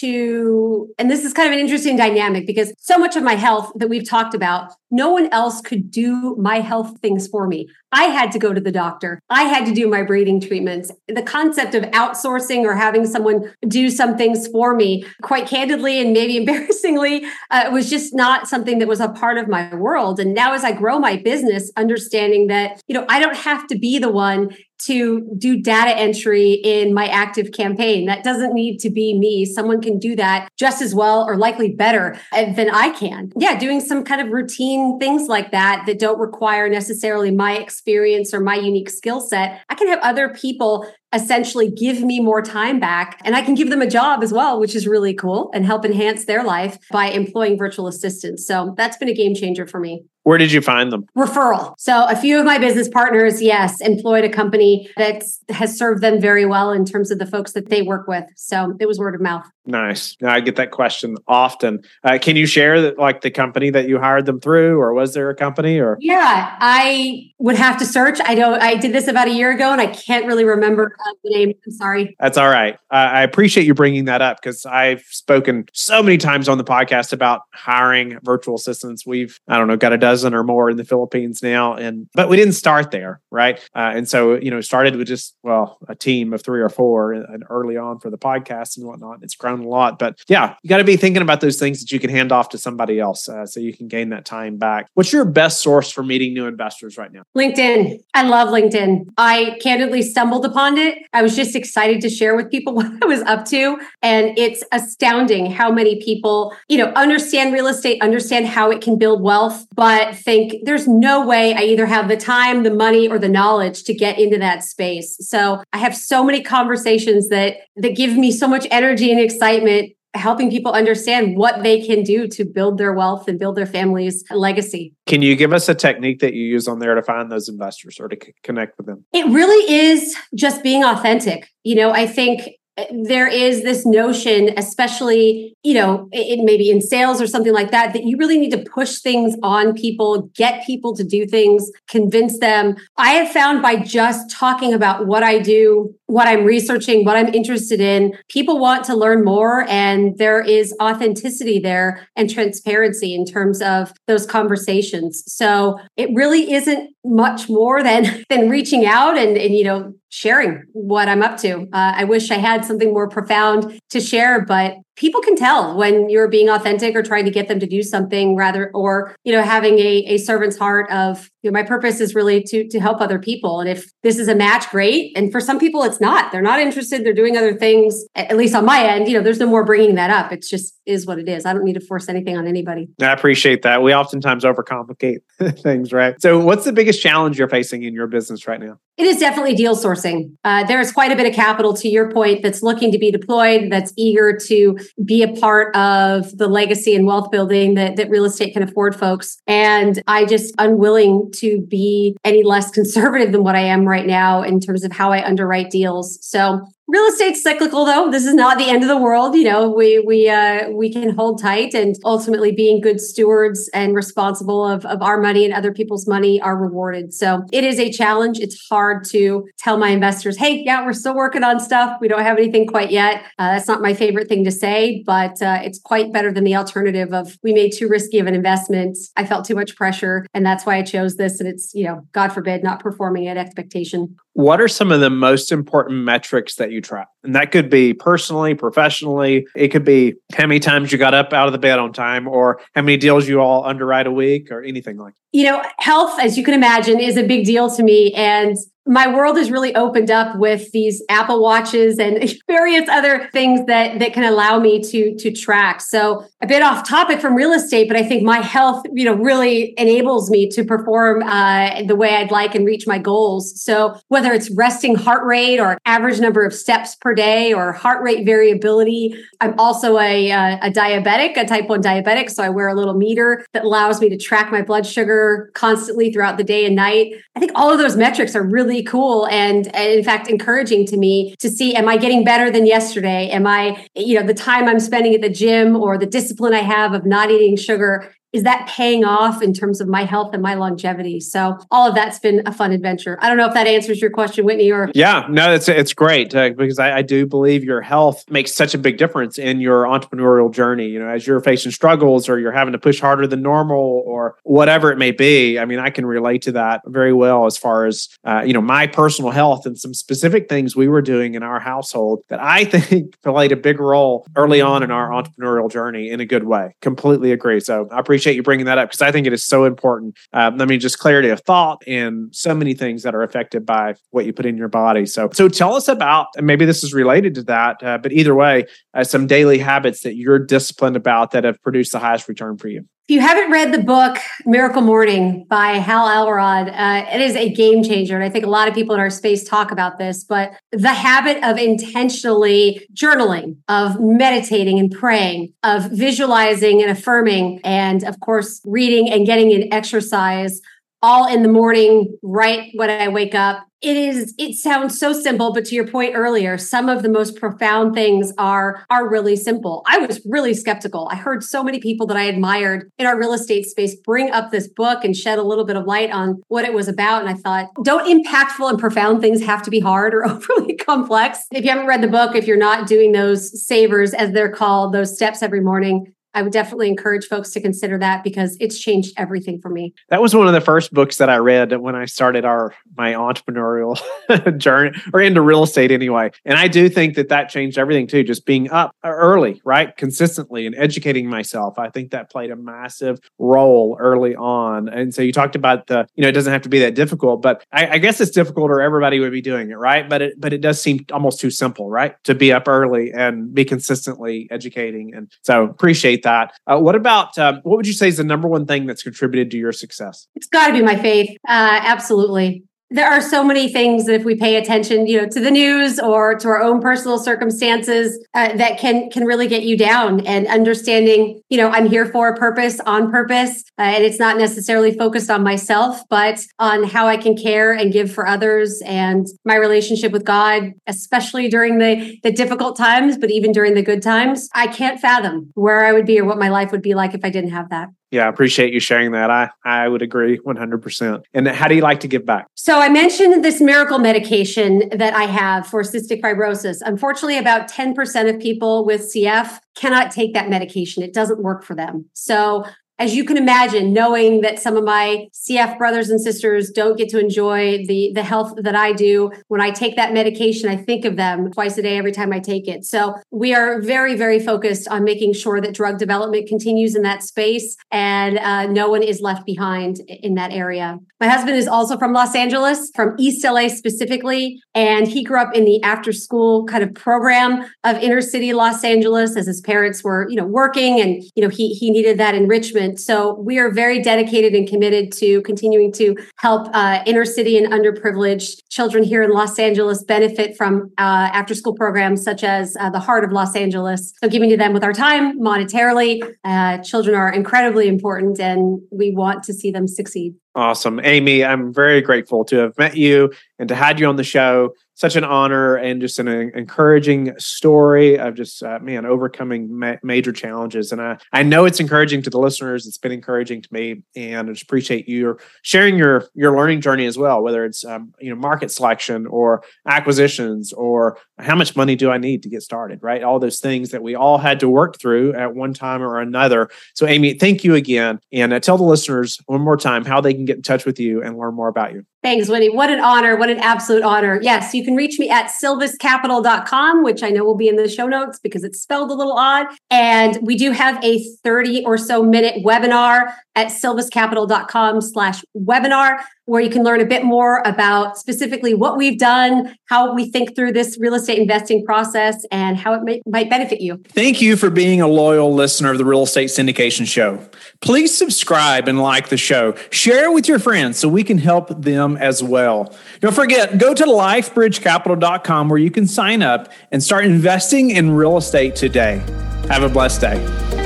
to, 0.00 0.88
and 0.98 1.10
this 1.10 1.24
is 1.24 1.32
kind 1.32 1.48
of 1.48 1.54
an 1.54 1.60
interesting 1.60 1.96
dynamic 1.96 2.46
because 2.46 2.72
so 2.78 2.98
much 2.98 3.16
of 3.16 3.22
my 3.22 3.34
health 3.34 3.72
that 3.76 3.88
we've 3.88 4.08
talked 4.08 4.34
about, 4.34 4.72
no 4.94 5.10
one 5.10 5.28
else 5.32 5.60
could 5.60 5.90
do 5.90 6.36
my 6.38 6.60
health 6.60 6.98
things 7.00 7.26
for 7.26 7.48
me. 7.48 7.68
I 7.90 8.04
had 8.04 8.30
to 8.32 8.38
go 8.38 8.52
to 8.52 8.60
the 8.60 8.72
doctor. 8.72 9.20
I 9.28 9.42
had 9.42 9.66
to 9.66 9.74
do 9.74 9.88
my 9.88 10.02
breathing 10.02 10.40
treatments. 10.40 10.90
The 11.08 11.22
concept 11.22 11.74
of 11.74 11.82
outsourcing 11.84 12.64
or 12.64 12.74
having 12.74 13.04
someone 13.06 13.52
do 13.66 13.90
some 13.90 14.16
things 14.16 14.46
for 14.48 14.74
me, 14.74 15.04
quite 15.22 15.48
candidly 15.48 16.00
and 16.00 16.12
maybe 16.12 16.36
embarrassingly, 16.44 17.24
uh, 17.50 17.70
was 17.72 17.90
just 17.90 18.14
not 18.14 18.46
something 18.46 18.78
that 18.78 18.88
was 18.88 19.00
a 19.00 19.08
part 19.08 19.36
of 19.36 19.48
my 19.48 19.74
world. 19.74 20.20
And 20.20 20.32
now, 20.32 20.54
as 20.54 20.64
I 20.64 20.72
grow 20.72 20.98
my 20.98 21.16
business, 21.16 21.72
understanding 21.76 22.46
that, 22.46 22.80
you 22.86 22.94
know, 22.94 23.04
I 23.08 23.18
don't 23.18 23.36
have 23.36 23.66
to 23.68 23.78
be 23.78 23.98
the 23.98 24.10
one 24.10 24.50
to 24.80 25.26
do 25.38 25.60
data 25.60 25.96
entry 25.96 26.52
in 26.52 26.92
my 26.92 27.08
ActiveCampaign. 27.08 28.06
That 28.06 28.24
doesn't 28.24 28.52
need 28.52 28.78
to 28.78 28.90
be 28.90 29.18
me. 29.18 29.44
Someone 29.44 29.80
can 29.80 29.98
do 29.98 30.14
that 30.16 30.48
just 30.58 30.82
as 30.82 30.94
well 30.94 31.24
or 31.24 31.36
likely 31.36 31.72
better 31.72 32.18
than 32.32 32.70
I 32.70 32.90
can. 32.90 33.32
Yeah, 33.36 33.58
doing 33.58 33.80
some 33.80 34.04
kind 34.04 34.20
of 34.20 34.28
routine 34.28 34.98
things 34.98 35.28
like 35.28 35.50
that 35.52 35.84
that 35.86 35.98
don't 35.98 36.18
require 36.18 36.68
necessarily 36.68 37.30
my 37.30 37.56
experience 37.56 38.34
or 38.34 38.40
my 38.40 38.56
unique 38.56 38.90
skill 38.90 39.20
set. 39.20 39.60
I 39.68 39.74
can 39.74 39.88
have 39.88 40.00
other 40.00 40.28
people 40.28 40.86
essentially 41.12 41.70
give 41.70 42.02
me 42.02 42.18
more 42.20 42.42
time 42.42 42.80
back 42.80 43.20
and 43.24 43.36
I 43.36 43.42
can 43.42 43.54
give 43.54 43.70
them 43.70 43.80
a 43.80 43.88
job 43.88 44.22
as 44.22 44.32
well, 44.32 44.58
which 44.58 44.74
is 44.74 44.86
really 44.86 45.14
cool 45.14 45.50
and 45.54 45.64
help 45.64 45.84
enhance 45.84 46.24
their 46.24 46.42
life 46.42 46.78
by 46.90 47.06
employing 47.06 47.56
virtual 47.56 47.86
assistants. 47.86 48.46
So 48.46 48.74
that's 48.76 48.96
been 48.96 49.08
a 49.08 49.14
game 49.14 49.34
changer 49.34 49.66
for 49.66 49.78
me. 49.78 50.04
Where 50.24 50.38
did 50.38 50.52
you 50.52 50.60
find 50.60 50.90
them? 50.90 51.06
Referral. 51.16 51.74
So 51.78 52.06
a 52.06 52.16
few 52.16 52.38
of 52.38 52.46
my 52.46 52.58
business 52.58 52.88
partners, 52.88 53.40
yes, 53.40 53.80
employed 53.80 54.24
a 54.24 54.28
company 54.28 54.90
that 54.96 55.22
has 55.50 55.78
served 55.78 56.02
them 56.02 56.20
very 56.20 56.46
well 56.46 56.72
in 56.72 56.84
terms 56.84 57.10
of 57.10 57.18
the 57.18 57.26
folks 57.26 57.52
that 57.52 57.68
they 57.68 57.82
work 57.82 58.08
with. 58.08 58.24
So 58.34 58.74
it 58.80 58.86
was 58.86 58.98
word 58.98 59.14
of 59.14 59.20
mouth. 59.20 59.46
Nice. 59.66 60.16
Now 60.20 60.32
I 60.32 60.40
get 60.40 60.56
that 60.56 60.70
question 60.72 61.16
often. 61.26 61.82
Uh, 62.02 62.18
can 62.20 62.36
you 62.36 62.44
share 62.46 62.82
that, 62.82 62.98
like 62.98 63.22
the 63.22 63.30
company 63.30 63.70
that 63.70 63.88
you 63.88 63.98
hired 63.98 64.26
them 64.26 64.38
through, 64.38 64.78
or 64.78 64.92
was 64.92 65.14
there 65.14 65.30
a 65.30 65.34
company? 65.34 65.78
Or 65.78 65.96
yeah, 66.00 66.56
I 66.60 67.32
would 67.38 67.56
have 67.56 67.78
to 67.78 67.86
search. 67.86 68.18
I 68.24 68.34
don't. 68.34 68.60
I 68.60 68.74
did 68.74 68.92
this 68.92 69.08
about 69.08 69.28
a 69.28 69.32
year 69.32 69.52
ago, 69.52 69.72
and 69.72 69.80
I 69.80 69.86
can't 69.86 70.26
really 70.26 70.44
remember 70.44 70.94
uh, 71.00 71.12
the 71.24 71.30
name. 71.30 71.52
I'm 71.64 71.72
sorry. 71.72 72.14
That's 72.20 72.36
all 72.36 72.50
right. 72.50 72.74
Uh, 72.90 73.10
I 73.12 73.22
appreciate 73.22 73.66
you 73.66 73.72
bringing 73.72 74.04
that 74.04 74.20
up 74.20 74.38
because 74.42 74.66
I've 74.66 75.02
spoken 75.08 75.64
so 75.72 76.02
many 76.02 76.18
times 76.18 76.46
on 76.48 76.58
the 76.58 76.64
podcast 76.64 77.14
about 77.14 77.42
hiring 77.54 78.18
virtual 78.22 78.56
assistants. 78.56 79.06
We've 79.06 79.40
I 79.48 79.56
don't 79.56 79.68
know 79.68 79.78
got 79.78 79.94
a 79.94 79.98
dozen 79.98 80.34
or 80.34 80.44
more 80.44 80.68
in 80.68 80.76
the 80.76 80.84
Philippines 80.84 81.42
now, 81.42 81.74
and 81.74 82.06
but 82.14 82.28
we 82.28 82.36
didn't 82.36 82.54
start 82.54 82.90
there, 82.90 83.22
right? 83.30 83.58
Uh, 83.74 83.92
and 83.94 84.06
so 84.06 84.34
you 84.34 84.50
know 84.50 84.60
started 84.60 84.96
with 84.96 85.06
just 85.06 85.36
well 85.42 85.78
a 85.88 85.94
team 85.94 86.34
of 86.34 86.42
three 86.42 86.60
or 86.60 86.68
four, 86.68 87.14
and 87.14 87.44
early 87.48 87.78
on 87.78 87.98
for 87.98 88.10
the 88.10 88.18
podcast 88.18 88.76
and 88.76 88.86
whatnot. 88.86 89.20
It's 89.22 89.34
grown 89.34 89.53
a 89.60 89.68
lot. 89.68 89.98
But 89.98 90.20
yeah, 90.28 90.54
you 90.62 90.68
got 90.68 90.78
to 90.78 90.84
be 90.84 90.96
thinking 90.96 91.22
about 91.22 91.40
those 91.40 91.58
things 91.58 91.80
that 91.80 91.92
you 91.92 92.00
can 92.00 92.10
hand 92.10 92.32
off 92.32 92.48
to 92.50 92.58
somebody 92.58 93.00
else 93.00 93.28
uh, 93.28 93.46
so 93.46 93.60
you 93.60 93.76
can 93.76 93.88
gain 93.88 94.10
that 94.10 94.24
time 94.24 94.56
back. 94.56 94.88
What's 94.94 95.12
your 95.12 95.24
best 95.24 95.62
source 95.62 95.90
for 95.90 96.02
meeting 96.02 96.34
new 96.34 96.46
investors 96.46 96.96
right 96.96 97.12
now? 97.12 97.22
LinkedIn. 97.36 98.02
I 98.14 98.22
love 98.22 98.48
LinkedIn. 98.48 99.06
I 99.16 99.58
candidly 99.62 100.02
stumbled 100.02 100.44
upon 100.44 100.78
it. 100.78 100.98
I 101.12 101.22
was 101.22 101.36
just 101.36 101.54
excited 101.54 102.00
to 102.02 102.10
share 102.10 102.36
with 102.36 102.50
people 102.50 102.74
what 102.78 102.86
I 103.02 103.06
was 103.06 103.20
up 103.22 103.44
to. 103.46 103.78
And 104.02 104.36
it's 104.38 104.64
astounding 104.72 105.50
how 105.50 105.70
many 105.70 106.02
people, 106.02 106.54
you 106.68 106.78
know, 106.78 106.86
understand 106.94 107.52
real 107.52 107.66
estate, 107.66 108.02
understand 108.02 108.46
how 108.46 108.70
it 108.70 108.80
can 108.80 108.98
build 108.98 109.22
wealth, 109.22 109.66
but 109.74 110.14
think 110.16 110.64
there's 110.64 110.86
no 110.88 111.26
way 111.26 111.54
I 111.54 111.62
either 111.62 111.86
have 111.86 112.08
the 112.08 112.16
time, 112.16 112.62
the 112.62 112.74
money, 112.74 113.08
or 113.08 113.18
the 113.18 113.28
knowledge 113.28 113.84
to 113.84 113.94
get 113.94 114.18
into 114.18 114.38
that 114.38 114.64
space. 114.64 115.16
So 115.20 115.62
I 115.72 115.78
have 115.78 115.96
so 115.96 116.24
many 116.24 116.42
conversations 116.42 117.28
that 117.28 117.56
that 117.76 117.96
give 117.96 118.16
me 118.16 118.30
so 118.30 118.46
much 118.46 118.66
energy 118.70 119.10
and 119.10 119.20
excitement 119.20 119.43
excitement 119.44 119.92
helping 120.14 120.48
people 120.48 120.70
understand 120.72 121.36
what 121.36 121.64
they 121.64 121.84
can 121.84 122.04
do 122.04 122.28
to 122.28 122.44
build 122.44 122.78
their 122.78 122.92
wealth 122.92 123.26
and 123.26 123.36
build 123.36 123.56
their 123.56 123.66
family's 123.66 124.22
legacy. 124.30 124.94
Can 125.06 125.22
you 125.22 125.34
give 125.34 125.52
us 125.52 125.68
a 125.68 125.74
technique 125.74 126.20
that 126.20 126.34
you 126.34 126.44
use 126.44 126.68
on 126.68 126.78
there 126.78 126.94
to 126.94 127.02
find 127.02 127.32
those 127.32 127.48
investors 127.48 127.98
or 127.98 128.06
to 128.06 128.16
c- 128.24 128.32
connect 128.44 128.78
with 128.78 128.86
them? 128.86 129.04
It 129.12 129.26
really 129.26 129.74
is 129.74 130.16
just 130.36 130.62
being 130.62 130.84
authentic. 130.84 131.48
You 131.64 131.74
know, 131.74 131.90
I 131.90 132.06
think 132.06 132.42
eh, 132.76 132.86
there 132.92 133.26
is 133.26 133.64
this 133.64 133.84
notion, 133.84 134.50
especially, 134.56 135.56
you 135.64 135.74
know, 135.74 136.08
it, 136.12 136.44
maybe 136.44 136.70
in 136.70 136.80
sales 136.80 137.20
or 137.20 137.26
something 137.26 137.52
like 137.52 137.72
that, 137.72 137.92
that 137.92 138.04
you 138.04 138.16
really 138.16 138.38
need 138.38 138.52
to 138.52 138.64
push 138.70 139.00
things 139.00 139.34
on 139.42 139.74
people, 139.74 140.30
get 140.36 140.64
people 140.64 140.94
to 140.94 141.02
do 141.02 141.26
things, 141.26 141.68
convince 141.88 142.38
them. 142.38 142.76
I 142.96 143.14
have 143.14 143.32
found 143.32 143.62
by 143.62 143.74
just 143.82 144.30
talking 144.30 144.72
about 144.72 145.08
what 145.08 145.24
I 145.24 145.40
do, 145.40 145.92
what 146.06 146.28
I'm 146.28 146.44
researching, 146.44 147.04
what 147.04 147.16
I'm 147.16 147.32
interested 147.34 147.80
in, 147.80 148.12
people 148.28 148.58
want 148.58 148.84
to 148.84 148.96
learn 148.96 149.24
more. 149.24 149.66
And 149.68 150.16
there 150.18 150.40
is 150.40 150.74
authenticity 150.80 151.58
there 151.58 152.06
and 152.16 152.28
transparency 152.28 153.14
in 153.14 153.24
terms 153.24 153.62
of 153.62 153.92
those 154.06 154.26
conversations. 154.26 155.22
So 155.26 155.78
it 155.96 156.10
really 156.14 156.52
isn't 156.52 156.90
much 157.04 157.48
more 157.48 157.82
than 157.82 158.24
than 158.28 158.48
reaching 158.48 158.86
out 158.86 159.16
and, 159.16 159.36
and 159.36 159.54
you 159.54 159.64
know 159.64 159.92
sharing 160.10 160.62
what 160.72 161.08
I'm 161.08 161.22
up 161.22 161.38
to. 161.38 161.62
Uh, 161.72 161.92
I 161.96 162.04
wish 162.04 162.30
I 162.30 162.36
had 162.36 162.64
something 162.64 162.92
more 162.92 163.08
profound 163.08 163.78
to 163.90 164.00
share, 164.00 164.44
but 164.44 164.74
people 164.96 165.20
can 165.20 165.36
tell 165.36 165.76
when 165.76 166.08
you're 166.08 166.28
being 166.28 166.48
authentic 166.48 166.94
or 166.94 167.02
trying 167.02 167.24
to 167.24 167.30
get 167.30 167.48
them 167.48 167.58
to 167.60 167.66
do 167.66 167.82
something 167.82 168.36
rather 168.36 168.70
or 168.74 169.14
you 169.24 169.32
know 169.32 169.42
having 169.42 169.78
a, 169.78 170.04
a 170.06 170.16
servant's 170.18 170.56
heart 170.56 170.90
of 170.90 171.30
you 171.42 171.50
know 171.50 171.52
my 171.52 171.62
purpose 171.62 172.00
is 172.00 172.14
really 172.14 172.42
to 172.42 172.68
to 172.68 172.80
help 172.80 173.00
other 173.00 173.18
people. 173.18 173.60
And 173.60 173.68
if 173.68 173.90
this 174.02 174.18
is 174.18 174.28
a 174.28 174.34
match 174.34 174.70
great. 174.70 175.16
And 175.16 175.32
for 175.32 175.40
some 175.40 175.58
people 175.58 175.82
it's 175.82 176.00
not. 176.00 176.32
They're 176.32 176.42
not 176.42 176.60
interested. 176.60 177.04
They're 177.04 177.12
doing 177.12 177.36
other 177.36 177.54
things 177.54 178.04
at 178.14 178.36
least 178.36 178.54
on 178.54 178.64
my 178.64 178.84
end 178.84 179.08
you 179.08 179.14
know 179.14 179.22
there's 179.22 179.40
no 179.40 179.46
more 179.46 179.64
bringing 179.64 179.94
that 179.96 180.10
up. 180.10 180.32
It's 180.32 180.48
just 180.48 180.74
is 180.86 181.06
what 181.06 181.18
it 181.18 181.28
is. 181.28 181.46
I 181.46 181.52
don't 181.52 181.64
need 181.64 181.74
to 181.74 181.80
force 181.80 182.08
anything 182.08 182.36
on 182.36 182.46
anybody. 182.46 182.88
I 183.00 183.12
appreciate 183.12 183.62
that. 183.62 183.82
We 183.82 183.94
oftentimes 183.94 184.44
overcomplicate 184.44 185.18
things 185.58 185.92
right? 185.92 186.20
So 186.20 186.38
what's 186.38 186.64
the 186.64 186.72
biggest 186.72 187.02
challenge 187.02 187.38
you're 187.38 187.48
facing 187.48 187.82
in 187.82 187.94
your 187.94 188.06
business 188.06 188.46
right 188.46 188.60
now 188.60 188.78
it 188.96 189.06
is 189.06 189.18
definitely 189.18 189.54
deal 189.54 189.76
sourcing. 189.76 190.36
Uh, 190.44 190.64
there 190.64 190.80
is 190.80 190.92
quite 190.92 191.10
a 191.10 191.16
bit 191.16 191.26
of 191.26 191.34
capital, 191.34 191.74
to 191.74 191.88
your 191.88 192.12
point, 192.12 192.42
that's 192.42 192.62
looking 192.62 192.92
to 192.92 192.98
be 192.98 193.10
deployed, 193.10 193.70
that's 193.70 193.92
eager 193.96 194.36
to 194.46 194.78
be 195.04 195.22
a 195.22 195.32
part 195.32 195.74
of 195.74 196.36
the 196.38 196.46
legacy 196.46 196.94
and 196.94 197.06
wealth 197.06 197.30
building 197.30 197.74
that, 197.74 197.96
that 197.96 198.08
real 198.08 198.24
estate 198.24 198.52
can 198.52 198.62
afford 198.62 198.94
folks. 198.94 199.38
And 199.46 200.00
I 200.06 200.24
just 200.24 200.54
unwilling 200.58 201.30
to 201.36 201.60
be 201.62 202.16
any 202.24 202.44
less 202.44 202.70
conservative 202.74 203.32
than 203.32 203.42
what 203.42 203.56
I 203.56 203.62
am 203.62 203.84
right 203.84 204.06
now 204.06 204.42
in 204.42 204.60
terms 204.60 204.84
of 204.84 204.92
how 204.92 205.12
I 205.12 205.26
underwrite 205.26 205.70
deals. 205.70 206.18
So 206.22 206.64
Real 206.94 207.06
estate's 207.06 207.42
cyclical 207.42 207.84
though. 207.84 208.08
This 208.08 208.24
is 208.24 208.34
not 208.34 208.56
the 208.56 208.70
end 208.70 208.84
of 208.84 208.88
the 208.88 208.96
world. 208.96 209.34
You 209.34 209.42
know, 209.42 209.68
we 209.68 209.98
we 209.98 210.28
uh 210.28 210.70
we 210.70 210.92
can 210.92 211.10
hold 211.10 211.42
tight 211.42 211.74
and 211.74 211.96
ultimately 212.04 212.52
being 212.52 212.80
good 212.80 213.00
stewards 213.00 213.68
and 213.74 213.96
responsible 213.96 214.64
of, 214.64 214.86
of 214.86 215.02
our 215.02 215.20
money 215.20 215.44
and 215.44 215.52
other 215.52 215.72
people's 215.72 216.06
money 216.06 216.40
are 216.40 216.56
rewarded. 216.56 217.12
So 217.12 217.42
it 217.52 217.64
is 217.64 217.80
a 217.80 217.90
challenge. 217.90 218.38
It's 218.38 218.64
hard 218.68 219.02
to 219.06 219.44
tell 219.58 219.76
my 219.76 219.88
investors, 219.88 220.36
hey, 220.36 220.62
yeah, 220.64 220.84
we're 220.84 220.92
still 220.92 221.16
working 221.16 221.42
on 221.42 221.58
stuff. 221.58 221.98
We 222.00 222.06
don't 222.06 222.22
have 222.22 222.38
anything 222.38 222.64
quite 222.64 222.92
yet. 222.92 223.24
Uh, 223.40 223.54
that's 223.54 223.66
not 223.66 223.82
my 223.82 223.92
favorite 223.92 224.28
thing 224.28 224.44
to 224.44 224.52
say, 224.52 225.02
but 225.04 225.42
uh, 225.42 225.58
it's 225.64 225.80
quite 225.80 226.12
better 226.12 226.30
than 226.30 226.44
the 226.44 226.54
alternative 226.54 227.12
of 227.12 227.36
we 227.42 227.52
made 227.52 227.72
too 227.72 227.88
risky 227.88 228.20
of 228.20 228.28
an 228.28 228.36
investment. 228.36 228.96
I 229.16 229.26
felt 229.26 229.46
too 229.46 229.56
much 229.56 229.74
pressure, 229.74 230.26
and 230.32 230.46
that's 230.46 230.64
why 230.64 230.76
I 230.76 230.82
chose 230.82 231.16
this. 231.16 231.40
And 231.40 231.48
it's, 231.48 231.74
you 231.74 231.86
know, 231.88 232.06
God 232.12 232.28
forbid, 232.28 232.62
not 232.62 232.78
performing 232.78 233.26
at 233.26 233.36
expectation. 233.36 234.14
What 234.34 234.60
are 234.60 234.68
some 234.68 234.92
of 234.92 235.00
the 235.00 235.10
most 235.10 235.50
important 235.52 236.04
metrics 236.04 236.56
that 236.56 236.70
you 236.70 236.80
track? 236.80 237.08
And 237.22 237.34
that 237.36 237.52
could 237.52 237.70
be 237.70 237.94
personally, 237.94 238.54
professionally. 238.54 239.46
It 239.56 239.68
could 239.68 239.84
be 239.84 240.14
how 240.34 240.46
many 240.46 240.60
times 240.60 240.92
you 240.92 240.98
got 240.98 241.14
up 241.14 241.32
out 241.32 241.46
of 241.46 241.52
the 241.52 241.58
bed 241.58 241.78
on 241.78 241.92
time 241.92 242.26
or 242.26 242.60
how 242.74 242.82
many 242.82 242.96
deals 242.96 243.28
you 243.28 243.40
all 243.40 243.64
underwrite 243.64 244.06
a 244.06 244.12
week 244.12 244.50
or 244.50 244.62
anything 244.62 244.98
like 244.98 245.14
that. 245.14 245.20
You 245.32 245.44
know, 245.44 245.62
health, 245.78 246.18
as 246.20 246.36
you 246.36 246.44
can 246.44 246.54
imagine, 246.54 247.00
is 247.00 247.16
a 247.16 247.26
big 247.26 247.46
deal 247.46 247.70
to 247.70 247.82
me. 247.82 248.12
And 248.14 248.56
my 248.86 249.12
world 249.12 249.38
has 249.38 249.50
really 249.50 249.74
opened 249.74 250.10
up 250.10 250.36
with 250.36 250.70
these 250.72 251.02
Apple 251.08 251.42
watches 251.42 251.98
and 251.98 252.34
various 252.46 252.88
other 252.88 253.28
things 253.32 253.66
that 253.66 253.98
that 253.98 254.12
can 254.12 254.24
allow 254.24 254.58
me 254.58 254.80
to 254.82 255.14
to 255.16 255.32
track. 255.32 255.80
So 255.80 256.26
a 256.42 256.46
bit 256.46 256.62
off 256.62 256.86
topic 256.86 257.20
from 257.20 257.34
real 257.34 257.52
estate, 257.52 257.88
but 257.88 257.96
I 257.96 258.02
think 258.02 258.22
my 258.22 258.38
health, 258.38 258.84
you 258.92 259.04
know, 259.04 259.14
really 259.14 259.74
enables 259.78 260.30
me 260.30 260.48
to 260.50 260.64
perform 260.64 261.22
uh, 261.22 261.82
the 261.84 261.96
way 261.96 262.16
I'd 262.16 262.30
like 262.30 262.54
and 262.54 262.66
reach 262.66 262.86
my 262.86 262.98
goals. 262.98 263.62
So 263.62 263.98
whether 264.08 264.32
it's 264.32 264.50
resting 264.50 264.94
heart 264.94 265.24
rate 265.24 265.58
or 265.60 265.78
average 265.86 266.20
number 266.20 266.44
of 266.44 266.52
steps 266.52 266.94
per 266.96 267.14
day 267.14 267.54
or 267.54 267.72
heart 267.72 268.02
rate 268.02 268.26
variability, 268.26 269.14
I'm 269.40 269.58
also 269.58 269.98
a 269.98 270.30
a 270.30 270.70
diabetic, 270.70 271.36
a 271.36 271.46
type 271.46 271.68
one 271.68 271.82
diabetic, 271.82 272.30
so 272.30 272.42
I 272.42 272.50
wear 272.50 272.68
a 272.68 272.74
little 272.74 272.94
meter 272.94 273.46
that 273.52 273.64
allows 273.64 274.00
me 274.00 274.08
to 274.10 274.18
track 274.18 274.52
my 274.52 274.60
blood 274.60 274.86
sugar 274.86 275.50
constantly 275.54 276.12
throughout 276.12 276.36
the 276.36 276.44
day 276.44 276.66
and 276.66 276.76
night. 276.76 277.14
I 277.34 277.40
think 277.40 277.52
all 277.54 277.70
of 277.70 277.78
those 277.78 277.96
metrics 277.96 278.36
are 278.36 278.42
really 278.42 278.73
really 278.74 278.84
cool 278.84 279.26
and, 279.28 279.74
and 279.74 279.92
in 279.92 280.04
fact 280.04 280.28
encouraging 280.28 280.86
to 280.86 280.96
me 280.96 281.34
to 281.38 281.48
see 281.48 281.74
am 281.74 281.88
I 281.88 281.96
getting 281.96 282.24
better 282.24 282.50
than 282.50 282.66
yesterday? 282.66 283.30
Am 283.30 283.46
I, 283.46 283.86
you 283.94 284.18
know, 284.18 284.26
the 284.26 284.34
time 284.34 284.68
I'm 284.68 284.80
spending 284.80 285.14
at 285.14 285.20
the 285.20 285.28
gym 285.28 285.76
or 285.76 285.96
the 285.96 286.06
discipline 286.06 286.54
I 286.54 286.62
have 286.62 286.92
of 286.92 287.06
not 287.06 287.30
eating 287.30 287.56
sugar 287.56 288.12
is 288.34 288.42
that 288.42 288.66
paying 288.66 289.04
off 289.04 289.40
in 289.40 289.54
terms 289.54 289.80
of 289.80 289.86
my 289.86 290.04
health 290.04 290.34
and 290.34 290.42
my 290.42 290.54
longevity? 290.54 291.20
So 291.20 291.56
all 291.70 291.88
of 291.88 291.94
that's 291.94 292.18
been 292.18 292.42
a 292.46 292.52
fun 292.52 292.72
adventure. 292.72 293.16
I 293.22 293.28
don't 293.28 293.38
know 293.38 293.46
if 293.46 293.54
that 293.54 293.68
answers 293.68 294.02
your 294.02 294.10
question, 294.10 294.44
Whitney. 294.44 294.72
Or 294.72 294.90
yeah, 294.92 295.24
no, 295.30 295.54
it's 295.54 295.68
it's 295.68 295.94
great 295.94 296.34
uh, 296.34 296.50
because 296.50 296.80
I, 296.80 296.98
I, 296.98 297.02
do 297.02 297.26
believe 297.26 297.62
your 297.62 297.80
health 297.80 298.24
makes 298.28 298.52
such 298.52 298.74
a 298.74 298.78
big 298.78 298.98
difference 298.98 299.38
in 299.38 299.60
your 299.60 299.84
entrepreneurial 299.84 300.52
journey. 300.52 300.88
You 300.88 300.98
know, 300.98 301.08
as 301.08 301.28
you're 301.28 301.40
facing 301.40 301.70
struggles 301.70 302.28
or 302.28 302.40
you're 302.40 302.50
having 302.50 302.72
to 302.72 302.78
push 302.78 303.00
harder 303.00 303.28
than 303.28 303.40
normal 303.40 304.02
or 304.04 304.34
whatever 304.42 304.90
it 304.90 304.98
may 304.98 305.12
be. 305.12 305.56
I 305.60 305.64
mean, 305.64 305.78
I 305.78 305.90
can 305.90 306.04
relate 306.04 306.42
to 306.42 306.52
that 306.52 306.82
very 306.86 307.12
well 307.12 307.46
as 307.46 307.56
far 307.56 307.86
as 307.86 308.08
uh, 308.24 308.42
you 308.44 308.52
know 308.52 308.60
my 308.60 308.88
personal 308.88 309.30
health 309.30 309.64
and 309.64 309.78
some 309.78 309.94
specific 309.94 310.48
things 310.48 310.74
we 310.74 310.88
were 310.88 311.02
doing 311.02 311.34
in 311.34 311.44
our 311.44 311.60
household 311.60 312.24
that 312.30 312.42
I 312.42 312.64
think 312.80 313.20
played 313.22 313.52
a 313.52 313.56
big 313.56 313.78
role 313.78 314.26
early 314.34 314.60
on 314.60 314.82
in 314.82 314.90
our 314.90 315.10
entrepreneurial 315.10 315.70
journey 315.70 316.10
in 316.10 316.18
a 316.18 316.26
good 316.26 316.44
way. 316.44 316.74
Completely 316.80 317.30
agree. 317.30 317.60
So 317.60 317.86
I 317.92 318.00
appreciate 318.00 318.23
appreciate 318.24 318.36
you 318.36 318.42
bringing 318.42 318.64
that 318.64 318.78
up 318.78 318.88
because 318.88 319.02
I 319.02 319.12
think 319.12 319.26
it 319.26 319.34
is 319.34 319.44
so 319.44 319.64
important. 319.64 320.16
Um, 320.32 320.58
I 320.60 320.64
mean, 320.64 320.80
just 320.80 320.98
clarity 320.98 321.28
of 321.28 321.40
thought 321.40 321.82
and 321.86 322.34
so 322.34 322.54
many 322.54 322.72
things 322.72 323.02
that 323.02 323.14
are 323.14 323.22
affected 323.22 323.66
by 323.66 323.96
what 324.10 324.24
you 324.24 324.32
put 324.32 324.46
in 324.46 324.56
your 324.56 324.68
body. 324.68 325.04
So, 325.04 325.28
so 325.32 325.46
tell 325.48 325.74
us 325.74 325.88
about, 325.88 326.28
and 326.36 326.46
maybe 326.46 326.64
this 326.64 326.82
is 326.82 326.94
related 326.94 327.34
to 327.34 327.42
that, 327.44 327.82
uh, 327.82 327.98
but 327.98 328.12
either 328.12 328.34
way, 328.34 328.64
uh, 328.94 329.04
some 329.04 329.26
daily 329.26 329.58
habits 329.58 330.00
that 330.04 330.16
you're 330.16 330.38
disciplined 330.38 330.96
about 330.96 331.32
that 331.32 331.44
have 331.44 331.60
produced 331.62 331.92
the 331.92 331.98
highest 331.98 332.26
return 332.26 332.56
for 332.56 332.68
you. 332.68 332.86
If 333.06 333.16
you 333.16 333.20
haven't 333.20 333.50
read 333.50 333.74
the 333.74 333.82
book 333.82 334.16
Miracle 334.46 334.80
Morning 334.80 335.44
by 335.44 335.72
Hal 335.72 336.08
Elrod, 336.08 336.70
uh, 336.70 337.04
it 337.12 337.20
is 337.20 337.36
a 337.36 337.52
game 337.52 337.82
changer. 337.84 338.14
And 338.14 338.24
I 338.24 338.30
think 338.30 338.46
a 338.46 338.48
lot 338.48 338.66
of 338.66 338.72
people 338.72 338.94
in 338.94 339.00
our 339.00 339.10
space 339.10 339.44
talk 339.44 339.70
about 339.70 339.98
this, 339.98 340.24
but 340.24 340.52
the 340.72 340.88
habit 340.88 341.44
of 341.44 341.58
intentionally 341.58 342.88
journaling, 342.94 343.58
of 343.68 344.00
meditating 344.00 344.78
and 344.78 344.90
praying, 344.90 345.52
of 345.62 345.90
visualizing 345.90 346.80
and 346.80 346.90
affirming, 346.90 347.60
and 347.62 348.04
of 348.04 348.20
course, 348.20 348.62
reading 348.64 349.10
and 349.10 349.26
getting 349.26 349.52
an 349.52 349.70
exercise 349.70 350.62
all 351.04 351.26
in 351.26 351.42
the 351.42 351.50
morning, 351.50 352.16
right 352.22 352.70
when 352.76 352.88
I 352.88 353.08
wake 353.08 353.34
up, 353.34 353.66
it 353.82 353.94
is 353.94 354.32
it 354.38 354.54
sounds 354.54 354.98
so 354.98 355.12
simple 355.12 355.52
but 355.52 355.66
to 355.66 355.74
your 355.74 355.86
point 355.86 356.14
earlier 356.14 356.56
some 356.56 356.88
of 356.88 357.02
the 357.02 357.08
most 357.10 357.36
profound 357.36 357.94
things 357.94 358.32
are 358.38 358.82
are 358.88 359.06
really 359.06 359.36
simple. 359.36 359.82
I 359.86 359.98
was 359.98 360.22
really 360.24 360.54
skeptical. 360.54 361.06
I 361.12 361.16
heard 361.16 361.44
so 361.44 361.62
many 361.62 361.80
people 361.80 362.06
that 362.06 362.16
i 362.16 362.22
admired 362.22 362.90
in 362.96 363.04
our 363.04 363.18
real 363.18 363.34
estate 363.34 363.66
space 363.66 363.94
bring 363.94 364.30
up 364.30 364.50
this 364.50 364.66
book 364.66 365.04
and 365.04 365.14
shed 365.14 365.38
a 365.38 365.42
little 365.42 365.66
bit 365.66 365.76
of 365.76 365.84
light 365.84 366.10
on 366.10 366.40
what 366.48 366.64
it 366.64 366.72
was 366.72 366.88
about. 366.88 367.20
And 367.20 367.28
i 367.28 367.34
thought 367.34 367.68
don't 367.84 368.08
impactful 368.08 368.70
and 368.70 368.78
profound 368.78 369.20
things 369.20 369.42
have 369.42 369.62
to 369.64 369.70
be 369.70 369.80
hard 369.80 370.14
or 370.14 370.24
overly 370.30 370.76
complex? 370.76 371.40
If 371.52 371.64
you 371.64 371.70
haven't 371.70 371.86
read 371.86 372.00
the 372.00 372.08
book 372.08 372.34
if 372.34 372.46
you're 372.46 372.56
not 372.56 372.86
doing 372.86 373.12
those 373.12 373.66
savers 373.66 374.14
as 374.14 374.32
they're 374.32 374.50
called 374.50 374.94
those 374.94 375.14
steps 375.14 375.42
every 375.42 375.60
morning 375.60 376.14
I 376.34 376.42
would 376.42 376.52
definitely 376.52 376.88
encourage 376.88 377.26
folks 377.26 377.50
to 377.52 377.60
consider 377.60 377.98
that 377.98 378.24
because 378.24 378.56
it's 378.60 378.78
changed 378.78 379.14
everything 379.16 379.60
for 379.60 379.70
me. 379.70 379.94
That 380.08 380.20
was 380.20 380.34
one 380.34 380.46
of 380.46 380.52
the 380.52 380.60
first 380.60 380.92
books 380.92 381.16
that 381.18 381.30
I 381.30 381.36
read 381.36 381.80
when 381.80 381.94
I 381.94 382.04
started 382.06 382.44
our 382.44 382.74
my 382.96 383.12
entrepreneurial 383.12 383.98
journey 384.58 384.96
or 385.12 385.20
into 385.20 385.40
real 385.40 385.62
estate 385.62 385.90
anyway. 385.90 386.30
And 386.44 386.58
I 386.58 386.68
do 386.68 386.88
think 386.88 387.14
that 387.14 387.28
that 387.28 387.48
changed 387.48 387.78
everything 387.78 388.06
too, 388.06 388.24
just 388.24 388.46
being 388.46 388.70
up 388.70 388.94
early, 389.04 389.60
right? 389.64 389.96
Consistently 389.96 390.66
and 390.66 390.74
educating 390.76 391.28
myself. 391.28 391.78
I 391.78 391.90
think 391.90 392.10
that 392.10 392.30
played 392.30 392.50
a 392.50 392.56
massive 392.56 393.20
role 393.38 393.96
early 394.00 394.34
on. 394.34 394.88
And 394.88 395.14
so 395.14 395.22
you 395.22 395.32
talked 395.32 395.56
about 395.56 395.86
the, 395.86 396.06
you 396.16 396.22
know, 396.22 396.28
it 396.28 396.32
doesn't 396.32 396.52
have 396.52 396.62
to 396.62 396.68
be 396.68 396.80
that 396.80 396.94
difficult, 396.94 397.42
but 397.42 397.64
I, 397.72 397.86
I 397.88 397.98
guess 397.98 398.20
it's 398.20 398.32
difficult 398.32 398.70
or 398.70 398.80
everybody 398.80 399.20
would 399.20 399.32
be 399.32 399.40
doing 399.40 399.70
it, 399.70 399.78
right? 399.78 400.08
But 400.08 400.22
it 400.22 400.40
but 400.40 400.52
it 400.52 400.60
does 400.60 400.80
seem 400.80 401.06
almost 401.12 401.40
too 401.40 401.50
simple, 401.50 401.88
right? 401.88 402.16
To 402.24 402.34
be 402.34 402.52
up 402.52 402.66
early 402.66 403.12
and 403.12 403.54
be 403.54 403.64
consistently 403.64 404.48
educating. 404.50 405.14
And 405.14 405.30
so 405.42 405.64
appreciate 405.64 406.23
that. 406.24 406.52
Uh, 406.66 406.78
what 406.78 406.94
about 406.94 407.38
um, 407.38 407.60
what 407.62 407.76
would 407.76 407.86
you 407.86 407.92
say 407.92 408.08
is 408.08 408.18
the 408.18 408.24
number 408.24 408.48
one 408.48 408.66
thing 408.66 408.86
that's 408.86 409.02
contributed 409.02 409.50
to 409.52 409.56
your 409.56 409.72
success? 409.72 410.26
It's 410.34 410.48
got 410.48 410.66
to 410.66 410.72
be 410.74 410.82
my 410.82 410.96
faith. 410.96 411.30
Uh, 411.48 411.80
absolutely 411.82 412.64
there 412.94 413.10
are 413.10 413.20
so 413.20 413.42
many 413.42 413.68
things 413.68 414.06
that 414.06 414.14
if 414.14 414.24
we 414.24 414.36
pay 414.36 414.54
attention 414.54 415.06
you 415.06 415.20
know 415.20 415.28
to 415.28 415.40
the 415.40 415.50
news 415.50 415.98
or 415.98 416.36
to 416.36 416.46
our 416.46 416.62
own 416.62 416.80
personal 416.80 417.18
circumstances 417.18 418.24
uh, 418.34 418.56
that 418.56 418.78
can 418.78 419.10
can 419.10 419.24
really 419.24 419.48
get 419.48 419.64
you 419.64 419.76
down 419.76 420.24
and 420.26 420.46
understanding 420.46 421.42
you 421.48 421.56
know 421.56 421.68
i'm 421.70 421.86
here 421.86 422.06
for 422.06 422.28
a 422.28 422.36
purpose 422.36 422.78
on 422.80 423.10
purpose 423.10 423.64
uh, 423.78 423.82
and 423.82 424.04
it's 424.04 424.20
not 424.20 424.38
necessarily 424.38 424.96
focused 424.96 425.28
on 425.28 425.42
myself 425.42 426.02
but 426.08 426.40
on 426.60 426.84
how 426.84 427.06
i 427.08 427.16
can 427.16 427.36
care 427.36 427.72
and 427.72 427.92
give 427.92 428.12
for 428.12 428.28
others 428.28 428.80
and 428.86 429.26
my 429.44 429.56
relationship 429.56 430.12
with 430.12 430.24
god 430.24 430.72
especially 430.86 431.48
during 431.48 431.78
the 431.78 432.18
the 432.22 432.30
difficult 432.30 432.76
times 432.76 433.18
but 433.18 433.30
even 433.30 433.50
during 433.52 433.74
the 433.74 433.82
good 433.82 434.02
times. 434.02 434.48
I 434.54 434.68
can't 434.68 435.00
fathom 435.00 435.50
where 435.54 435.84
i 435.84 435.92
would 435.92 436.06
be 436.06 436.20
or 436.20 436.24
what 436.24 436.38
my 436.38 436.48
life 436.48 436.70
would 436.70 436.82
be 436.82 436.94
like 436.94 437.14
if 437.14 437.24
i 437.24 437.30
didn't 437.30 437.50
have 437.50 437.70
that 437.70 437.88
yeah, 438.14 438.26
I 438.26 438.28
appreciate 438.28 438.72
you 438.72 438.78
sharing 438.78 439.10
that. 439.10 439.28
I, 439.28 439.50
I 439.64 439.88
would 439.88 440.00
agree 440.00 440.38
100%. 440.38 441.24
And 441.34 441.48
how 441.48 441.66
do 441.66 441.74
you 441.74 441.82
like 441.82 441.98
to 442.00 442.08
give 442.08 442.24
back? 442.24 442.46
So, 442.54 442.78
I 442.78 442.88
mentioned 442.88 443.44
this 443.44 443.60
miracle 443.60 443.98
medication 443.98 444.88
that 444.92 445.14
I 445.14 445.24
have 445.24 445.66
for 445.66 445.82
cystic 445.82 446.20
fibrosis. 446.22 446.76
Unfortunately, 446.82 447.38
about 447.38 447.68
10% 447.68 448.32
of 448.32 448.40
people 448.40 448.84
with 448.84 449.12
CF 449.12 449.58
cannot 449.74 450.12
take 450.12 450.32
that 450.34 450.48
medication. 450.48 451.02
It 451.02 451.12
doesn't 451.12 451.42
work 451.42 451.64
for 451.64 451.74
them. 451.74 452.06
So, 452.12 452.64
as 452.98 453.16
you 453.16 453.24
can 453.24 453.36
imagine, 453.36 453.92
knowing 453.92 454.42
that 454.42 454.60
some 454.60 454.76
of 454.76 454.84
my 454.84 455.26
CF 455.32 455.78
brothers 455.78 456.10
and 456.10 456.20
sisters 456.20 456.70
don't 456.70 456.96
get 456.96 457.08
to 457.08 457.18
enjoy 457.18 457.84
the, 457.86 458.12
the 458.14 458.22
health 458.22 458.52
that 458.56 458.76
I 458.76 458.92
do, 458.92 459.32
when 459.48 459.60
I 459.60 459.70
take 459.70 459.96
that 459.96 460.12
medication, 460.12 460.68
I 460.68 460.76
think 460.76 461.04
of 461.04 461.16
them 461.16 461.50
twice 461.50 461.76
a 461.76 461.82
day 461.82 461.98
every 461.98 462.12
time 462.12 462.32
I 462.32 462.38
take 462.38 462.68
it. 462.68 462.84
So 462.84 463.14
we 463.32 463.52
are 463.52 463.80
very, 463.80 464.14
very 464.14 464.38
focused 464.38 464.86
on 464.88 465.02
making 465.02 465.32
sure 465.32 465.60
that 465.60 465.74
drug 465.74 465.98
development 465.98 466.46
continues 466.48 466.94
in 466.94 467.02
that 467.02 467.24
space 467.24 467.76
and 467.90 468.38
uh, 468.38 468.66
no 468.66 468.88
one 468.88 469.02
is 469.02 469.20
left 469.20 469.44
behind 469.44 469.98
in 470.08 470.34
that 470.34 470.52
area. 470.52 470.98
My 471.20 471.28
husband 471.28 471.56
is 471.56 471.66
also 471.66 471.98
from 471.98 472.12
Los 472.12 472.36
Angeles, 472.36 472.92
from 472.94 473.16
East 473.18 473.44
LA 473.44 473.68
specifically, 473.68 474.60
and 474.74 475.08
he 475.08 475.24
grew 475.24 475.40
up 475.40 475.54
in 475.54 475.64
the 475.64 475.82
after 475.82 476.12
school 476.12 476.64
kind 476.66 476.84
of 476.84 476.94
program 476.94 477.68
of 477.82 477.96
inner 477.96 478.20
city 478.20 478.52
Los 478.52 478.84
Angeles 478.84 479.36
as 479.36 479.46
his 479.46 479.60
parents 479.60 480.04
were, 480.04 480.26
you 480.28 480.36
know, 480.36 480.46
working 480.46 481.00
and, 481.00 481.24
you 481.34 481.42
know, 481.42 481.48
he, 481.48 481.74
he 481.74 481.90
needed 481.90 482.18
that 482.18 482.34
enrichment 482.34 482.83
so 482.98 483.34
we 483.40 483.58
are 483.58 483.70
very 483.70 484.00
dedicated 484.00 484.54
and 484.54 484.68
committed 484.68 485.12
to 485.12 485.40
continuing 485.42 485.92
to 485.92 486.16
help 486.38 486.68
uh, 486.72 487.02
inner 487.06 487.24
city 487.24 487.58
and 487.58 487.72
underprivileged 487.72 488.60
children 488.68 489.02
here 489.02 489.22
in 489.22 489.30
Los 489.30 489.58
Angeles 489.58 490.02
benefit 490.04 490.56
from 490.56 490.92
uh, 490.98 491.30
after 491.32 491.54
school 491.54 491.74
programs 491.74 492.22
such 492.22 492.44
as 492.44 492.76
uh, 492.78 492.90
the 492.90 493.00
Heart 493.00 493.24
of 493.24 493.32
Los 493.32 493.56
Angeles. 493.56 494.12
So 494.22 494.28
giving 494.28 494.50
to 494.50 494.56
them 494.56 494.72
with 494.72 494.84
our 494.84 494.92
time 494.92 495.40
monetarily. 495.40 496.22
Uh, 496.44 496.78
children 496.78 497.16
are 497.16 497.32
incredibly 497.32 497.88
important 497.88 498.38
and 498.38 498.80
we 498.90 499.12
want 499.12 499.42
to 499.44 499.52
see 499.52 499.70
them 499.70 499.88
succeed. 499.88 500.34
Awesome. 500.56 501.00
Amy, 501.02 501.44
I'm 501.44 501.72
very 501.72 502.00
grateful 502.00 502.44
to 502.44 502.56
have 502.58 502.78
met 502.78 502.96
you 502.96 503.32
and 503.58 503.68
to 503.68 503.74
had 503.74 503.98
you 503.98 504.06
on 504.06 504.16
the 504.16 504.24
show. 504.24 504.72
Such 504.94 505.16
an 505.16 505.24
honor 505.24 505.76
and 505.76 506.00
just 506.00 506.18
an 506.18 506.28
encouraging 506.28 507.32
story 507.38 508.18
of 508.18 508.34
just 508.34 508.62
uh, 508.62 508.78
man 508.80 509.04
overcoming 509.04 509.76
ma- 509.76 509.96
major 510.02 510.32
challenges. 510.32 510.92
And 510.92 511.00
I 511.02 511.18
I 511.32 511.42
know 511.42 511.64
it's 511.64 511.80
encouraging 511.80 512.22
to 512.22 512.30
the 512.30 512.38
listeners. 512.38 512.86
It's 512.86 512.98
been 512.98 513.12
encouraging 513.12 513.62
to 513.62 513.68
me, 513.72 514.02
and 514.16 514.48
I 514.48 514.52
just 514.52 514.62
appreciate 514.62 515.08
you 515.08 515.38
sharing 515.62 515.96
your 515.96 516.28
your 516.34 516.56
learning 516.56 516.80
journey 516.80 517.06
as 517.06 517.18
well. 517.18 517.42
Whether 517.42 517.64
it's 517.64 517.84
um, 517.84 518.14
you 518.20 518.30
know 518.30 518.36
market 518.36 518.70
selection 518.70 519.26
or 519.26 519.62
acquisitions 519.86 520.72
or 520.72 521.18
how 521.38 521.56
much 521.56 521.74
money 521.76 521.96
do 521.96 522.10
I 522.10 522.18
need 522.18 522.42
to 522.44 522.48
get 522.48 522.62
started, 522.62 523.02
right? 523.02 523.22
All 523.22 523.38
those 523.38 523.60
things 523.60 523.90
that 523.90 524.02
we 524.02 524.14
all 524.14 524.38
had 524.38 524.60
to 524.60 524.68
work 524.68 524.98
through 525.00 525.34
at 525.34 525.54
one 525.54 525.74
time 525.74 526.02
or 526.02 526.20
another. 526.20 526.70
So, 526.94 527.06
Amy, 527.06 527.34
thank 527.34 527.64
you 527.64 527.74
again, 527.74 528.20
and 528.32 528.52
uh, 528.52 528.60
tell 528.60 528.76
the 528.76 528.84
listeners 528.84 529.38
one 529.46 529.60
more 529.60 529.76
time 529.76 530.04
how 530.04 530.20
they 530.20 530.34
can 530.34 530.44
get 530.44 530.56
in 530.56 530.62
touch 530.62 530.84
with 530.84 531.00
you 531.00 531.22
and 531.22 531.38
learn 531.38 531.54
more 531.54 531.68
about 531.68 531.92
you. 531.92 532.04
Thanks, 532.24 532.48
Winnie. 532.48 532.70
What 532.70 532.88
an 532.88 533.00
honor. 533.00 533.36
What 533.36 533.50
an 533.50 533.58
absolute 533.58 534.02
honor. 534.02 534.40
Yes, 534.40 534.72
you 534.72 534.82
can 534.82 534.96
reach 534.96 535.18
me 535.18 535.28
at 535.28 535.50
sylviscapital.com, 535.62 537.02
which 537.04 537.22
I 537.22 537.28
know 537.28 537.44
will 537.44 537.54
be 537.54 537.68
in 537.68 537.76
the 537.76 537.86
show 537.86 538.06
notes 538.06 538.38
because 538.42 538.64
it's 538.64 538.80
spelled 538.80 539.10
a 539.10 539.14
little 539.14 539.34
odd. 539.34 539.66
And 539.90 540.38
we 540.40 540.56
do 540.56 540.70
have 540.70 541.04
a 541.04 541.22
30 541.44 541.84
or 541.84 541.98
so 541.98 542.22
minute 542.22 542.64
webinar 542.64 543.34
at 543.54 543.66
sylviscapital.com 543.66 545.02
slash 545.02 545.44
webinar, 545.54 546.18
where 546.46 546.60
you 546.60 546.70
can 546.70 546.82
learn 546.84 547.00
a 547.00 547.06
bit 547.06 547.24
more 547.24 547.62
about 547.64 548.18
specifically 548.18 548.74
what 548.74 548.96
we've 548.96 549.18
done, 549.18 549.76
how 549.86 550.14
we 550.14 550.30
think 550.30 550.54
through 550.54 550.72
this 550.72 550.98
real 550.98 551.14
estate 551.14 551.38
investing 551.38 551.84
process, 551.84 552.44
and 552.50 552.76
how 552.76 552.94
it 552.94 553.02
may, 553.02 553.22
might 553.26 553.48
benefit 553.48 553.80
you. 553.80 554.00
Thank 554.08 554.42
you 554.42 554.56
for 554.56 554.70
being 554.70 555.00
a 555.00 555.08
loyal 555.08 555.52
listener 555.54 555.92
of 555.92 555.98
the 555.98 556.04
Real 556.04 556.24
Estate 556.24 556.50
Syndication 556.50 557.06
Show. 557.06 557.38
Please 557.80 558.16
subscribe 558.16 558.88
and 558.88 559.00
like 559.00 559.28
the 559.28 559.36
show. 559.36 559.74
Share 559.90 560.24
it 560.24 560.34
with 560.34 560.48
your 560.48 560.58
friends 560.58 560.98
so 560.98 561.08
we 561.08 561.24
can 561.24 561.38
help 561.38 561.82
them 561.82 562.16
as 562.18 562.42
well. 562.42 562.94
Don't 563.20 563.34
forget, 563.34 563.78
go 563.78 563.94
to 563.94 564.04
lifebridgecapital.com 564.04 565.68
where 565.68 565.78
you 565.78 565.90
can 565.90 566.06
sign 566.06 566.42
up 566.42 566.70
and 566.92 567.02
start 567.02 567.24
investing 567.24 567.90
in 567.90 568.10
real 568.10 568.36
estate 568.36 568.76
today. 568.76 569.22
Have 569.68 569.82
a 569.82 569.88
blessed 569.88 570.20
day. 570.20 570.83